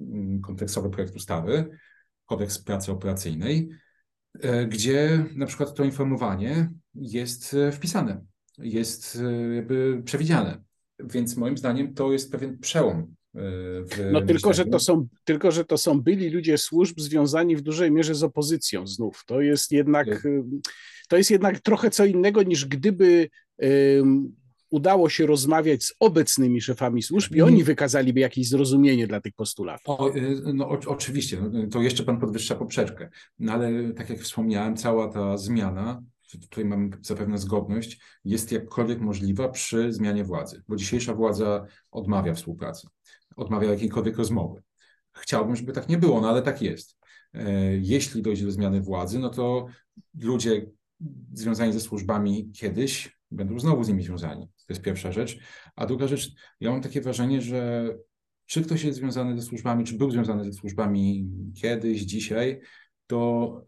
mm, 0.00 0.40
kompleksowy 0.40 0.90
projekt 0.90 1.16
ustawy, 1.16 1.68
kodeks 2.26 2.58
pracy 2.58 2.92
operacyjnej, 2.92 3.68
e, 4.40 4.66
gdzie 4.66 5.24
na 5.36 5.46
przykład 5.46 5.74
to 5.74 5.84
informowanie 5.84 6.70
jest 6.94 7.54
e, 7.54 7.72
wpisane, 7.72 8.24
jest 8.58 9.18
jakby 9.54 10.02
przewidziane. 10.04 10.62
Więc 10.98 11.36
moim 11.36 11.58
zdaniem 11.58 11.94
to 11.94 12.12
jest 12.12 12.32
pewien 12.32 12.58
przełom 12.58 13.14
no 14.12 14.22
tylko 14.22 14.52
że, 14.52 14.64
to 14.64 14.78
są, 14.78 15.06
tylko, 15.24 15.50
że 15.50 15.64
to 15.64 15.78
są 15.78 16.00
byli 16.00 16.30
ludzie 16.30 16.58
służb 16.58 17.00
związani 17.00 17.56
w 17.56 17.60
dużej 17.60 17.90
mierze 17.90 18.14
z 18.14 18.22
opozycją 18.22 18.86
znów. 18.86 19.22
To 19.26 19.40
jest 19.40 19.72
jednak, 19.72 20.28
to 21.08 21.16
jest 21.16 21.30
jednak 21.30 21.60
trochę 21.60 21.90
co 21.90 22.04
innego 22.04 22.42
niż 22.42 22.66
gdyby 22.66 23.28
um, 23.58 24.32
udało 24.70 25.08
się 25.08 25.26
rozmawiać 25.26 25.84
z 25.84 25.94
obecnymi 26.00 26.60
szefami 26.60 27.02
służb 27.02 27.34
i 27.34 27.42
oni 27.42 27.64
wykazaliby 27.64 28.20
jakieś 28.20 28.48
zrozumienie 28.48 29.06
dla 29.06 29.20
tych 29.20 29.34
postulatów. 29.34 30.00
O, 30.00 30.16
y, 30.16 30.42
no, 30.54 30.68
o, 30.68 30.78
oczywiście, 30.86 31.40
no, 31.52 31.66
to 31.66 31.82
jeszcze 31.82 32.04
pan 32.04 32.20
podwyższa 32.20 32.54
poprzeczkę. 32.54 33.10
No 33.38 33.52
ale 33.52 33.92
tak 33.92 34.10
jak 34.10 34.20
wspomniałem, 34.20 34.76
cała 34.76 35.08
ta 35.08 35.36
zmiana 35.36 36.02
tutaj 36.38 36.64
mamy 36.64 36.90
zapewne 37.00 37.38
zgodność, 37.38 38.00
jest 38.24 38.52
jakkolwiek 38.52 39.00
możliwa 39.00 39.48
przy 39.48 39.92
zmianie 39.92 40.24
władzy, 40.24 40.62
bo 40.68 40.76
dzisiejsza 40.76 41.14
władza 41.14 41.66
odmawia 41.90 42.34
współpracy 42.34 42.88
odmawia 43.36 43.70
jakiejkolwiek 43.70 44.16
rozmowy. 44.16 44.62
Chciałbym, 45.12 45.56
żeby 45.56 45.72
tak 45.72 45.88
nie 45.88 45.98
było, 45.98 46.20
no 46.20 46.28
ale 46.28 46.42
tak 46.42 46.62
jest. 46.62 46.98
E, 47.34 47.76
jeśli 47.76 48.22
dojdzie 48.22 48.44
do 48.44 48.52
zmiany 48.52 48.80
władzy, 48.80 49.18
no 49.18 49.30
to 49.30 49.66
ludzie 50.20 50.66
związani 51.32 51.72
ze 51.72 51.80
służbami 51.80 52.50
kiedyś 52.52 53.18
będą 53.30 53.58
znowu 53.58 53.84
z 53.84 53.88
nimi 53.88 54.02
związani. 54.02 54.46
To 54.46 54.72
jest 54.72 54.82
pierwsza 54.82 55.12
rzecz. 55.12 55.38
A 55.76 55.86
druga 55.86 56.06
rzecz, 56.06 56.30
ja 56.60 56.70
mam 56.70 56.80
takie 56.80 57.00
wrażenie, 57.00 57.42
że 57.42 57.88
czy 58.46 58.62
ktoś 58.62 58.84
jest 58.84 58.98
związany 58.98 59.40
ze 59.40 59.42
służbami, 59.46 59.84
czy 59.84 59.94
był 59.94 60.10
związany 60.10 60.44
ze 60.44 60.52
służbami 60.52 61.30
kiedyś, 61.54 62.00
dzisiaj, 62.00 62.60
to 63.06 63.64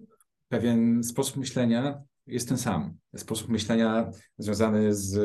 pewien 0.48 1.02
sposób 1.02 1.36
myślenia 1.36 2.02
jest 2.26 2.48
ten 2.48 2.58
sam. 2.58 2.96
Sposób 3.16 3.48
myślenia 3.48 4.10
związany 4.38 4.94
z 4.94 5.16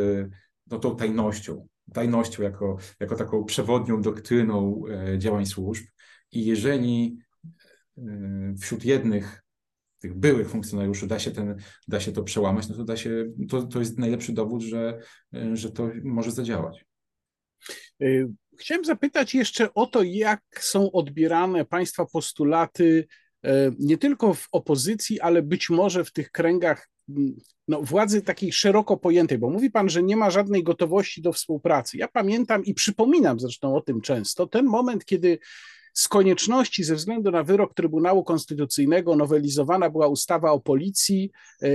no, 0.67 0.79
tą 0.79 0.95
tajnością, 0.95 1.67
tajnością 1.93 2.43
jako, 2.43 2.77
jako 2.99 3.15
taką 3.15 3.45
przewodnią 3.45 4.01
doktryną 4.01 4.83
e, 4.89 5.19
działań 5.19 5.45
służb. 5.45 5.85
I 6.31 6.45
jeżeli 6.45 7.17
e, 7.97 8.01
wśród 8.61 8.85
jednych 8.85 9.43
tych 9.99 10.13
byłych 10.13 10.49
funkcjonariuszy 10.49 11.07
da 11.07 11.19
się, 11.19 11.31
ten, 11.31 11.55
da 11.87 11.99
się 11.99 12.11
to 12.11 12.23
przełamać, 12.23 12.69
no 12.69 12.75
to, 12.75 12.83
da 12.83 12.97
się, 12.97 13.25
to, 13.49 13.63
to 13.63 13.79
jest 13.79 13.97
najlepszy 13.97 14.33
dowód, 14.33 14.61
że, 14.61 14.99
e, 15.33 15.55
że 15.55 15.71
to 15.71 15.89
może 16.03 16.31
zadziałać. 16.31 16.85
Chciałem 18.59 18.85
zapytać 18.85 19.35
jeszcze 19.35 19.73
o 19.73 19.85
to, 19.85 20.03
jak 20.03 20.41
są 20.59 20.91
odbierane 20.91 21.65
Państwa 21.65 22.05
postulaty 22.05 23.07
nie 23.79 23.97
tylko 23.97 24.33
w 24.33 24.47
opozycji, 24.51 25.19
ale 25.19 25.41
być 25.41 25.69
może 25.69 26.05
w 26.05 26.11
tych 26.11 26.31
kręgach 26.31 26.89
no, 27.67 27.81
władzy 27.81 28.21
takiej 28.21 28.51
szeroko 28.51 28.97
pojętej, 28.97 29.37
bo 29.37 29.49
mówi 29.49 29.71
pan, 29.71 29.89
że 29.89 30.03
nie 30.03 30.17
ma 30.17 30.29
żadnej 30.29 30.63
gotowości 30.63 31.21
do 31.21 31.33
współpracy. 31.33 31.97
Ja 31.97 32.07
pamiętam 32.07 32.65
i 32.65 32.73
przypominam 32.73 33.39
zresztą 33.39 33.75
o 33.75 33.81
tym 33.81 34.01
często, 34.01 34.47
ten 34.47 34.65
moment, 34.65 35.05
kiedy 35.05 35.39
z 35.93 36.07
konieczności, 36.07 36.83
ze 36.83 36.95
względu 36.95 37.31
na 37.31 37.43
wyrok 37.43 37.73
Trybunału 37.73 38.23
Konstytucyjnego, 38.23 39.15
nowelizowana 39.15 39.89
była 39.89 40.07
ustawa 40.07 40.51
o 40.51 40.59
policji. 40.59 41.31
E, 41.61 41.69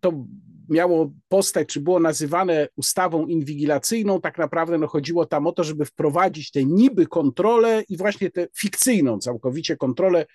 to 0.00 0.24
miało 0.68 1.12
postać, 1.28 1.68
czy 1.68 1.80
było 1.80 2.00
nazywane 2.00 2.68
ustawą 2.76 3.26
inwigilacyjną. 3.26 4.20
Tak 4.20 4.38
naprawdę 4.38 4.78
no, 4.78 4.86
chodziło 4.86 5.26
tam 5.26 5.46
o 5.46 5.52
to, 5.52 5.64
żeby 5.64 5.84
wprowadzić 5.84 6.50
tę 6.50 6.64
niby 6.64 7.06
kontrolę 7.06 7.82
i 7.88 7.96
właśnie 7.96 8.30
tę 8.30 8.46
fikcyjną 8.56 9.18
całkowicie 9.18 9.76
kontrolę 9.76 10.20
e, 10.20 10.26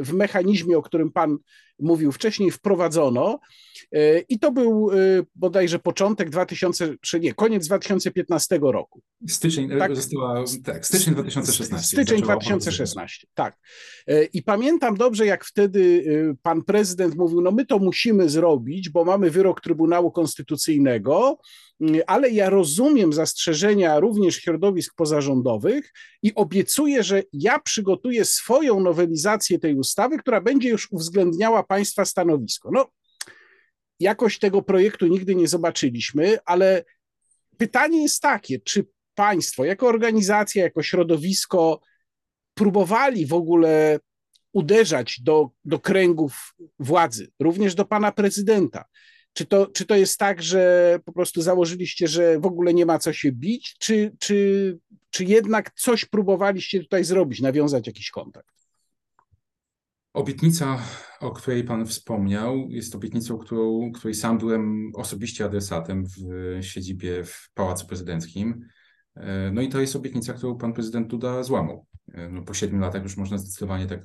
w 0.00 0.12
mechanizmie, 0.12 0.78
o 0.78 0.82
którym 0.82 1.12
pan 1.12 1.38
mówił 1.80 2.12
wcześniej, 2.12 2.50
wprowadzono 2.50 3.40
e, 3.92 4.18
i 4.18 4.38
to 4.38 4.52
był 4.52 4.90
e, 4.90 4.96
bodajże 5.34 5.78
początek 5.78 6.30
2000, 6.30 6.94
nie, 7.20 7.34
koniec 7.34 7.66
2015 7.66 8.58
roku. 8.62 9.02
Styczeń, 9.28 9.72
e, 9.72 9.78
tak? 9.78 9.96
Została, 9.96 10.44
tak, 10.64 10.86
styczeń 10.86 11.14
2016. 11.14 11.96
Styczeń 11.96 12.22
2016, 12.22 13.26
tak. 13.34 13.58
I 14.32 14.42
pamiętam 14.42 14.96
dobrze, 14.96 15.26
jak 15.26 15.44
wtedy 15.44 16.04
pan 16.42 16.62
prezydent 16.62 17.16
mówił, 17.16 17.40
no 17.40 17.50
my 17.50 17.66
to 17.66 17.78
musimy 17.78 18.28
zrobić, 18.28 18.88
bo 18.88 19.04
mamy 19.04 19.30
wyrok 19.30 19.60
Trybunału 19.60 20.10
Konstytucyjnego, 20.10 21.38
ale 22.06 22.30
ja 22.30 22.50
rozumiem 22.50 23.12
zastrzeżenia 23.12 24.00
również 24.00 24.36
środowisk 24.36 24.94
pozarządowych 24.94 25.92
i 26.22 26.34
obiecuję, 26.34 27.02
że 27.02 27.22
ja 27.32 27.58
przygotuję 27.58 28.24
swoją 28.24 28.80
nowelizację 28.80 29.58
tej 29.58 29.74
ustawy, 29.74 30.18
która 30.18 30.40
będzie 30.40 30.68
już 30.68 30.92
uwzględniała 30.92 31.62
państwa 31.70 32.04
stanowisko. 32.04 32.70
No, 32.72 32.90
jakoś 34.00 34.38
tego 34.38 34.62
projektu 34.62 35.06
nigdy 35.06 35.34
nie 35.34 35.48
zobaczyliśmy, 35.48 36.38
ale 36.44 36.84
pytanie 37.56 38.02
jest 38.02 38.22
takie, 38.22 38.60
czy 38.60 38.86
państwo, 39.14 39.64
jako 39.64 39.86
organizacja, 39.88 40.62
jako 40.62 40.82
środowisko, 40.82 41.80
próbowali 42.54 43.26
w 43.26 43.32
ogóle 43.32 43.98
uderzać 44.52 45.20
do, 45.20 45.50
do 45.64 45.78
kręgów 45.78 46.54
władzy, 46.78 47.30
również 47.40 47.74
do 47.74 47.84
pana 47.84 48.12
prezydenta. 48.12 48.84
Czy 49.32 49.46
to, 49.46 49.66
czy 49.66 49.86
to 49.86 49.96
jest 49.96 50.18
tak, 50.18 50.42
że 50.42 50.98
po 51.04 51.12
prostu 51.12 51.42
założyliście, 51.42 52.08
że 52.08 52.40
w 52.40 52.46
ogóle 52.46 52.74
nie 52.74 52.86
ma 52.86 52.98
co 52.98 53.12
się 53.12 53.32
bić, 53.32 53.76
czy, 53.78 54.16
czy, 54.18 54.78
czy 55.10 55.24
jednak 55.24 55.70
coś 55.74 56.04
próbowaliście 56.04 56.80
tutaj 56.80 57.04
zrobić, 57.04 57.40
nawiązać 57.40 57.86
jakiś 57.86 58.10
kontakt? 58.10 58.54
Obietnica, 60.12 60.78
o 61.20 61.30
której 61.30 61.64
Pan 61.64 61.86
wspomniał, 61.86 62.66
jest 62.68 62.94
obietnicą, 62.94 63.38
którą, 63.38 63.92
której 63.92 64.14
sam 64.14 64.38
byłem 64.38 64.92
osobiście 64.94 65.44
adresatem 65.44 66.04
w 66.06 66.64
siedzibie 66.64 67.24
w 67.24 67.50
Pałacu 67.54 67.86
Prezydenckim. 67.86 68.66
E, 69.14 69.50
no 69.50 69.62
i 69.62 69.68
to 69.68 69.80
jest 69.80 69.96
obietnica, 69.96 70.32
którą 70.32 70.58
Pan 70.58 70.72
Prezydent 70.72 71.08
Duda 71.08 71.42
złamał. 71.42 71.86
E, 72.12 72.28
no 72.28 72.42
po 72.42 72.54
siedmiu 72.54 72.80
latach 72.80 73.02
już 73.02 73.16
można 73.16 73.38
zdecydowanie 73.38 73.86
tak, 73.86 74.00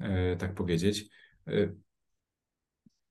e, 0.00 0.36
tak 0.36 0.54
powiedzieć. 0.54 1.08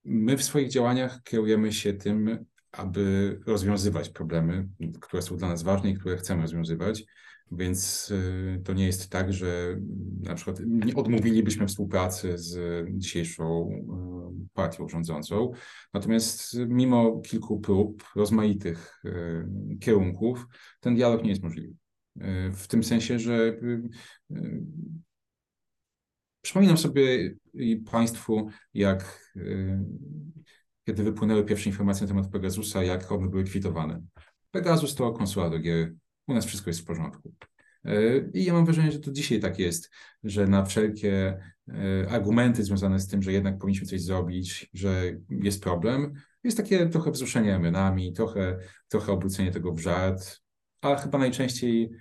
My 0.03 0.37
w 0.37 0.43
swoich 0.43 0.69
działaniach 0.69 1.23
kierujemy 1.23 1.73
się 1.73 1.93
tym, 1.93 2.45
aby 2.71 3.39
rozwiązywać 3.47 4.09
problemy, 4.09 4.67
które 5.01 5.21
są 5.21 5.37
dla 5.37 5.47
nas 5.47 5.63
ważne 5.63 5.89
i 5.89 5.95
które 5.95 6.17
chcemy 6.17 6.41
rozwiązywać. 6.41 7.03
Więc 7.51 8.11
y, 8.11 8.61
to 8.63 8.73
nie 8.73 8.85
jest 8.85 9.09
tak, 9.09 9.33
że 9.33 9.79
na 10.21 10.35
przykład 10.35 10.61
odmówilibyśmy 10.95 11.67
współpracy 11.67 12.37
z 12.37 12.85
dzisiejszą 12.97 13.69
y, 13.71 14.47
partią 14.53 14.87
rządzącą. 14.87 15.51
Natomiast 15.93 16.57
mimo 16.67 17.21
kilku 17.21 17.59
prób, 17.59 18.03
rozmaitych 18.15 19.01
y, 19.05 19.77
kierunków, 19.79 20.47
ten 20.79 20.95
dialog 20.95 21.23
nie 21.23 21.29
jest 21.29 21.43
możliwy. 21.43 21.73
W 22.53 22.67
tym 22.67 22.83
sensie, 22.83 23.19
że 23.19 23.59
przypominam 26.41 26.77
sobie 26.77 27.35
i 27.53 27.77
Państwu, 27.77 28.49
jak 28.73 29.31
kiedy 30.85 31.03
wypłynęły 31.03 31.45
pierwsze 31.45 31.69
informacje 31.69 32.07
na 32.07 32.13
temat 32.13 32.31
Pegasusa, 32.31 32.83
jak 32.83 33.11
one 33.11 33.29
były 33.29 33.43
kwitowane. 33.43 34.01
Pegasus 34.51 34.95
to 34.95 35.11
konsulat 35.11 35.51
do 35.51 35.59
gier 35.59 35.93
u 36.27 36.33
nas 36.33 36.45
wszystko 36.45 36.69
jest 36.69 36.81
w 36.81 36.85
porządku. 36.85 37.33
E, 37.85 38.17
I 38.33 38.45
ja 38.45 38.53
mam 38.53 38.65
wrażenie, 38.65 38.91
że 38.91 38.99
to 38.99 39.11
dzisiaj 39.11 39.39
tak 39.39 39.59
jest, 39.59 39.91
że 40.23 40.47
na 40.47 40.65
wszelkie 40.65 41.39
e, 41.67 42.09
argumenty 42.09 42.63
związane 42.63 42.99
z 42.99 43.07
tym, 43.07 43.21
że 43.21 43.33
jednak 43.33 43.57
powinniśmy 43.57 43.87
coś 43.87 44.01
zrobić, 44.01 44.69
że 44.73 45.03
jest 45.29 45.63
problem, 45.63 46.13
jest 46.43 46.57
takie 46.57 46.89
trochę 46.89 47.11
wzruszenie 47.11 47.51
ramionami, 47.51 48.13
trochę, 48.13 48.57
trochę 48.87 49.11
obrócenie 49.11 49.51
tego 49.51 49.71
w 49.71 49.79
żart, 49.79 50.41
a 50.81 50.95
chyba 50.95 51.17
najczęściej 51.17 51.91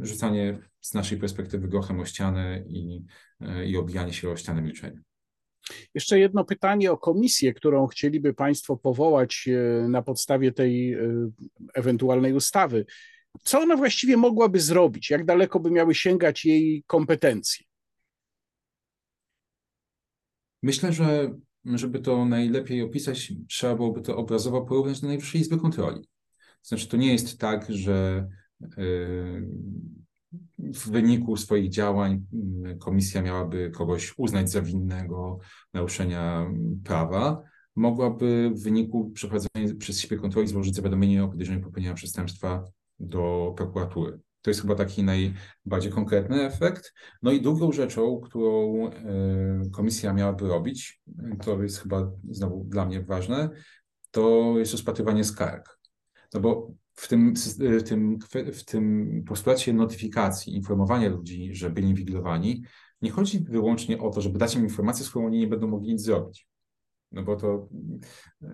rzucanie 0.00 0.58
z 0.80 0.94
naszej 0.94 1.18
perspektywy 1.18 1.68
grochem 1.68 2.00
o 2.00 2.04
ścianę 2.04 2.64
i, 2.66 3.04
e, 3.40 3.66
i 3.66 3.76
obijanie 3.76 4.12
się 4.12 4.30
o 4.30 4.36
ścianę 4.36 4.62
milczenia. 4.62 5.00
Jeszcze 5.94 6.18
jedno 6.18 6.44
pytanie 6.44 6.92
o 6.92 6.98
komisję, 6.98 7.54
którą 7.54 7.86
chcieliby 7.86 8.34
Państwo 8.34 8.76
powołać 8.76 9.48
e, 9.48 9.88
na 9.88 10.02
podstawie 10.02 10.52
tej 10.52 10.92
e, 10.92 10.98
ewentualnej 11.74 12.32
ustawy. 12.32 12.86
Co 13.42 13.60
ona 13.60 13.76
właściwie 13.76 14.16
mogłaby 14.16 14.60
zrobić? 14.60 15.10
Jak 15.10 15.24
daleko 15.24 15.60
by 15.60 15.70
miały 15.70 15.94
sięgać 15.94 16.44
jej 16.44 16.84
kompetencje? 16.86 17.66
Myślę, 20.62 20.92
że 20.92 21.34
żeby 21.64 22.00
to 22.00 22.24
najlepiej 22.24 22.82
opisać, 22.82 23.32
trzeba 23.48 23.74
byłoby 23.74 24.02
to 24.02 24.16
obrazowo 24.16 24.62
porównać 24.62 25.00
do 25.00 25.06
Najwyższej 25.06 25.40
Izby 25.40 25.58
Kontroli. 25.58 26.08
Znaczy, 26.62 26.88
to 26.88 26.96
nie 26.96 27.12
jest 27.12 27.38
tak, 27.38 27.66
że 27.68 28.28
e, 28.62 28.86
w 30.74 30.90
wyniku 30.90 31.36
swoich 31.36 31.70
działań 31.70 32.26
mm, 32.32 32.78
komisja 32.78 33.22
miałaby 33.22 33.70
kogoś 33.70 34.14
uznać 34.16 34.50
za 34.50 34.62
winnego 34.62 35.38
naruszenia 35.74 36.50
prawa, 36.84 37.42
mogłaby 37.76 38.50
w 38.54 38.62
wyniku 38.62 39.10
przeprowadzenia 39.10 39.74
przez 39.78 40.00
siebie 40.00 40.16
kontroli 40.16 40.48
złożyć 40.48 40.74
zawiadomienie 40.74 41.24
o 41.24 41.28
podejrzeniu 41.28 41.60
popełnienia 41.60 41.94
przestępstwa 41.94 42.64
do 43.00 43.54
prokuratury. 43.56 44.20
To 44.42 44.50
jest 44.50 44.60
chyba 44.60 44.74
taki 44.74 45.02
najbardziej 45.02 45.92
konkretny 45.92 46.42
efekt. 46.42 46.94
No 47.22 47.32
i 47.32 47.40
drugą 47.40 47.72
rzeczą, 47.72 48.20
którą 48.20 48.86
e, 48.86 49.70
komisja 49.72 50.12
miałaby 50.12 50.48
robić, 50.48 51.02
to 51.44 51.62
jest 51.62 51.78
chyba 51.78 52.10
znowu 52.30 52.64
dla 52.64 52.86
mnie 52.86 53.02
ważne, 53.02 53.50
to 54.10 54.54
jest 54.58 54.72
rozpatrywanie 54.72 55.24
skarg. 55.24 55.78
No 56.34 56.40
bo 56.40 56.72
w 57.00 57.08
tym, 57.08 57.34
w 57.80 57.82
tym, 57.82 58.18
w 58.52 58.64
tym 58.64 59.24
postulacie 59.26 59.72
notyfikacji, 59.72 60.56
informowania 60.56 61.08
ludzi, 61.08 61.54
że 61.54 61.70
byli 61.70 61.88
inwigilowani, 61.88 62.62
nie 63.02 63.10
chodzi 63.10 63.40
wyłącznie 63.40 63.98
o 63.98 64.10
to, 64.10 64.20
żeby 64.20 64.38
dać 64.38 64.54
im 64.54 64.62
informację, 64.62 65.04
z 65.04 65.10
którą 65.10 65.26
oni 65.26 65.38
nie 65.38 65.46
będą 65.46 65.66
mogli 65.66 65.92
nic 65.92 66.02
zrobić. 66.02 66.48
No 67.12 67.22
bo 67.22 67.36
to 67.36 67.68
y, 68.42 68.46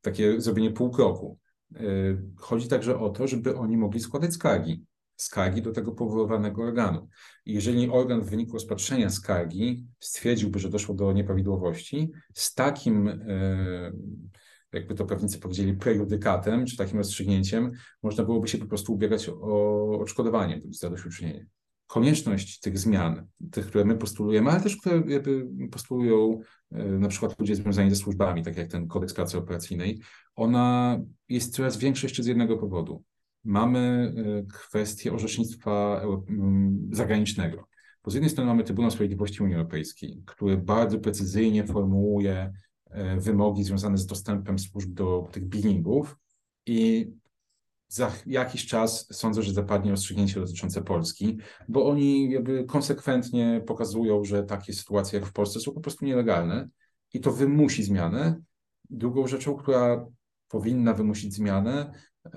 takie 0.00 0.40
zrobienie 0.40 0.70
pół 0.70 0.90
kroku. 0.90 1.38
Y, 1.76 2.22
chodzi 2.36 2.68
także 2.68 2.98
o 2.98 3.10
to, 3.10 3.26
żeby 3.26 3.56
oni 3.56 3.76
mogli 3.76 4.00
składać 4.00 4.34
skargi. 4.34 4.84
Skargi 5.16 5.62
do 5.62 5.72
tego 5.72 5.92
powoływanego 5.92 6.62
organu. 6.62 7.08
I 7.46 7.52
jeżeli 7.52 7.90
organ 7.90 8.20
w 8.20 8.30
wyniku 8.30 8.52
rozpatrzenia 8.52 9.10
skargi 9.10 9.86
stwierdziłby, 10.00 10.58
że 10.58 10.68
doszło 10.68 10.94
do 10.94 11.12
nieprawidłowości, 11.12 12.12
z 12.34 12.54
takim 12.54 13.20
jakby 14.74 14.94
to 14.94 15.04
prawnicy 15.04 15.38
powiedzieli, 15.38 15.74
prejudykatem, 15.74 16.66
czy 16.66 16.76
takim 16.76 16.98
rozstrzygnięciem, 16.98 17.70
można 18.02 18.24
byłoby 18.24 18.48
się 18.48 18.58
po 18.58 18.66
prostu 18.66 18.94
ubiegać 18.94 19.28
o 19.28 19.98
odszkodowanie 20.00 20.58
bądź 20.58 20.78
zadośćuczynienie. 20.78 21.46
Konieczność 21.86 22.60
tych 22.60 22.78
zmian, 22.78 23.26
tych, 23.52 23.66
które 23.66 23.84
my 23.84 23.96
postulujemy, 23.96 24.50
ale 24.50 24.60
też 24.60 24.76
które 24.76 25.02
jakby 25.06 25.48
postulują 25.70 26.40
e, 26.72 26.84
na 26.84 27.08
przykład 27.08 27.38
ludzie 27.38 27.56
związani 27.56 27.90
ze 27.90 27.96
służbami, 27.96 28.42
tak 28.42 28.56
jak 28.56 28.68
ten 28.68 28.88
kodeks 28.88 29.14
pracy 29.14 29.38
operacyjnej, 29.38 30.00
ona 30.34 30.98
jest 31.28 31.54
coraz 31.54 31.76
większa 31.76 32.06
jeszcze 32.06 32.22
z 32.22 32.26
jednego 32.26 32.56
powodu. 32.56 33.04
Mamy 33.44 34.14
e, 34.16 34.42
kwestię 34.52 35.12
orzecznictwa 35.12 36.02
zagranicznego. 36.90 37.68
Bo 38.04 38.10
z 38.10 38.14
jednej 38.14 38.30
strony 38.30 38.50
mamy 38.50 38.64
Trybunał 38.64 38.90
Sprawiedliwości 38.90 39.42
Unii 39.42 39.54
Europejskiej, 39.54 40.22
który 40.26 40.56
bardzo 40.56 40.98
precyzyjnie 40.98 41.66
formułuje 41.66 42.52
E, 42.73 42.73
wymogi 43.18 43.64
związane 43.64 43.98
z 43.98 44.06
dostępem 44.06 44.58
służb 44.58 44.94
do 44.94 45.28
tych 45.32 45.44
billingów 45.44 46.16
i 46.66 47.10
za 47.88 48.12
jakiś 48.26 48.66
czas 48.66 49.06
sądzę, 49.12 49.42
że 49.42 49.52
zapadnie 49.52 49.90
rozstrzygnięcie 49.90 50.40
dotyczące 50.40 50.82
Polski, 50.82 51.38
bo 51.68 51.88
oni 51.88 52.30
jakby 52.30 52.64
konsekwentnie 52.64 53.62
pokazują, 53.66 54.24
że 54.24 54.42
takie 54.42 54.72
sytuacje 54.72 55.18
jak 55.18 55.28
w 55.28 55.32
Polsce 55.32 55.60
są 55.60 55.72
po 55.72 55.80
prostu 55.80 56.04
nielegalne 56.04 56.68
i 57.12 57.20
to 57.20 57.32
wymusi 57.32 57.84
zmianę. 57.84 58.40
Drugą 58.90 59.26
rzeczą, 59.26 59.56
która 59.56 60.06
powinna 60.48 60.94
wymusić 60.94 61.34
zmianę, 61.34 61.92
e, 62.24 62.30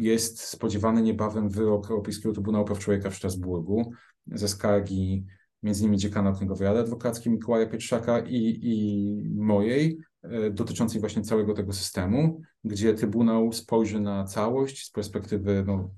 jest 0.00 0.40
spodziewany 0.40 1.02
niebawem 1.02 1.48
wyrok 1.48 1.90
Europejskiego 1.90 2.34
Trybunału 2.34 2.64
Praw 2.64 2.78
Człowieka 2.78 3.10
w 3.10 3.16
Strasburgu 3.16 3.92
ze 4.26 4.48
skargi 4.48 5.26
między 5.62 5.82
innymi 5.82 5.98
dziekana 5.98 6.30
Okręgowej 6.30 6.68
Rady 6.68 6.80
Adwokackiej 6.80 7.32
Mikołaja 7.32 7.66
Pietrzaka 7.66 8.20
i, 8.20 8.58
i 8.62 9.30
mojej, 9.34 9.98
e, 10.22 10.50
dotyczącej 10.50 11.00
właśnie 11.00 11.22
całego 11.22 11.54
tego 11.54 11.72
systemu, 11.72 12.40
gdzie 12.64 12.94
Trybunał 12.94 13.52
spojrzy 13.52 14.00
na 14.00 14.24
całość 14.24 14.86
z 14.86 14.90
perspektywy 14.90 15.64
no, 15.66 15.90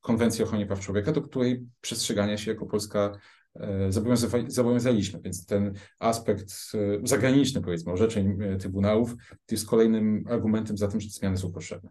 Konwencji 0.00 0.44
o 0.44 0.46
ochronie 0.46 0.66
praw 0.66 0.80
człowieka, 0.80 1.12
do 1.12 1.22
której 1.22 1.66
przestrzegania 1.80 2.38
się 2.38 2.50
jako 2.50 2.66
Polska 2.66 3.18
e, 3.54 3.90
zobowiązaliśmy. 4.46 5.20
Więc 5.24 5.46
ten 5.46 5.74
aspekt 5.98 6.52
e, 6.74 7.06
zagraniczny, 7.06 7.60
powiedzmy, 7.60 7.92
orzeczeń 7.92 8.38
trybunałów 8.58 9.14
jest 9.50 9.68
kolejnym 9.68 10.24
argumentem 10.28 10.76
za 10.76 10.88
tym, 10.88 11.00
że 11.00 11.08
te 11.08 11.12
zmiany 11.12 11.36
są 11.36 11.52
potrzebne. 11.52 11.90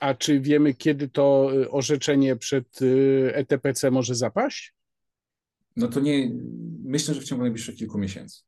A 0.00 0.14
czy 0.14 0.40
wiemy, 0.40 0.74
kiedy 0.74 1.08
to 1.08 1.50
orzeczenie 1.70 2.36
przed 2.36 2.78
ETPC 3.32 3.90
może 3.90 4.14
zapaść? 4.14 4.75
No 5.76 5.88
to 5.88 6.00
nie, 6.00 6.30
myślę, 6.84 7.14
że 7.14 7.20
w 7.20 7.24
ciągu 7.24 7.42
najbliższych 7.42 7.76
kilku 7.76 7.98
miesięcy. 7.98 8.42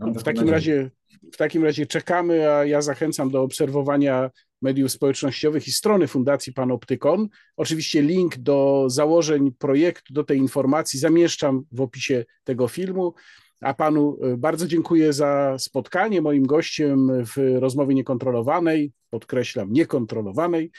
No, 0.00 0.12
w, 0.12 0.22
takim 0.22 0.48
razie, 0.48 0.90
w 1.32 1.36
takim 1.36 1.64
razie 1.64 1.86
czekamy, 1.86 2.50
a 2.50 2.64
ja 2.64 2.82
zachęcam 2.82 3.30
do 3.30 3.42
obserwowania 3.42 4.30
mediów 4.62 4.92
społecznościowych 4.92 5.68
i 5.68 5.72
strony 5.72 6.06
Fundacji 6.06 6.52
Panoptykon. 6.52 7.28
Oczywiście 7.56 8.02
link 8.02 8.36
do 8.36 8.84
założeń 8.88 9.52
projektu, 9.58 10.14
do 10.14 10.24
tej 10.24 10.38
informacji 10.38 10.98
zamieszczam 10.98 11.62
w 11.72 11.80
opisie 11.80 12.24
tego 12.44 12.68
filmu. 12.68 13.14
A 13.60 13.74
panu 13.74 14.18
e, 14.22 14.36
bardzo 14.36 14.66
dziękuję 14.66 15.12
za 15.12 15.56
spotkanie. 15.58 16.22
Moim 16.22 16.46
gościem 16.46 17.24
w 17.24 17.58
rozmowie 17.58 17.94
niekontrolowanej, 17.94 18.92
podkreślam, 19.10 19.72
niekontrolowanej, 19.72 20.70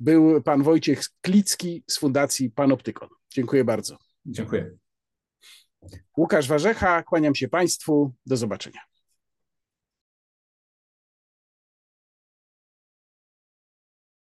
był 0.00 0.42
pan 0.42 0.62
Wojciech 0.62 1.02
Klicki 1.20 1.84
z 1.86 1.98
Fundacji 1.98 2.50
Panoptykon. 2.50 3.08
Dziękuję 3.30 3.64
bardzo. 3.64 4.05
Dziękuję. 4.26 4.70
Łukasz 6.16 6.48
Warzecha, 6.48 7.02
kłaniam 7.02 7.34
się 7.34 7.48
Państwu. 7.48 8.12
Do 8.26 8.36
zobaczenia. 8.36 8.80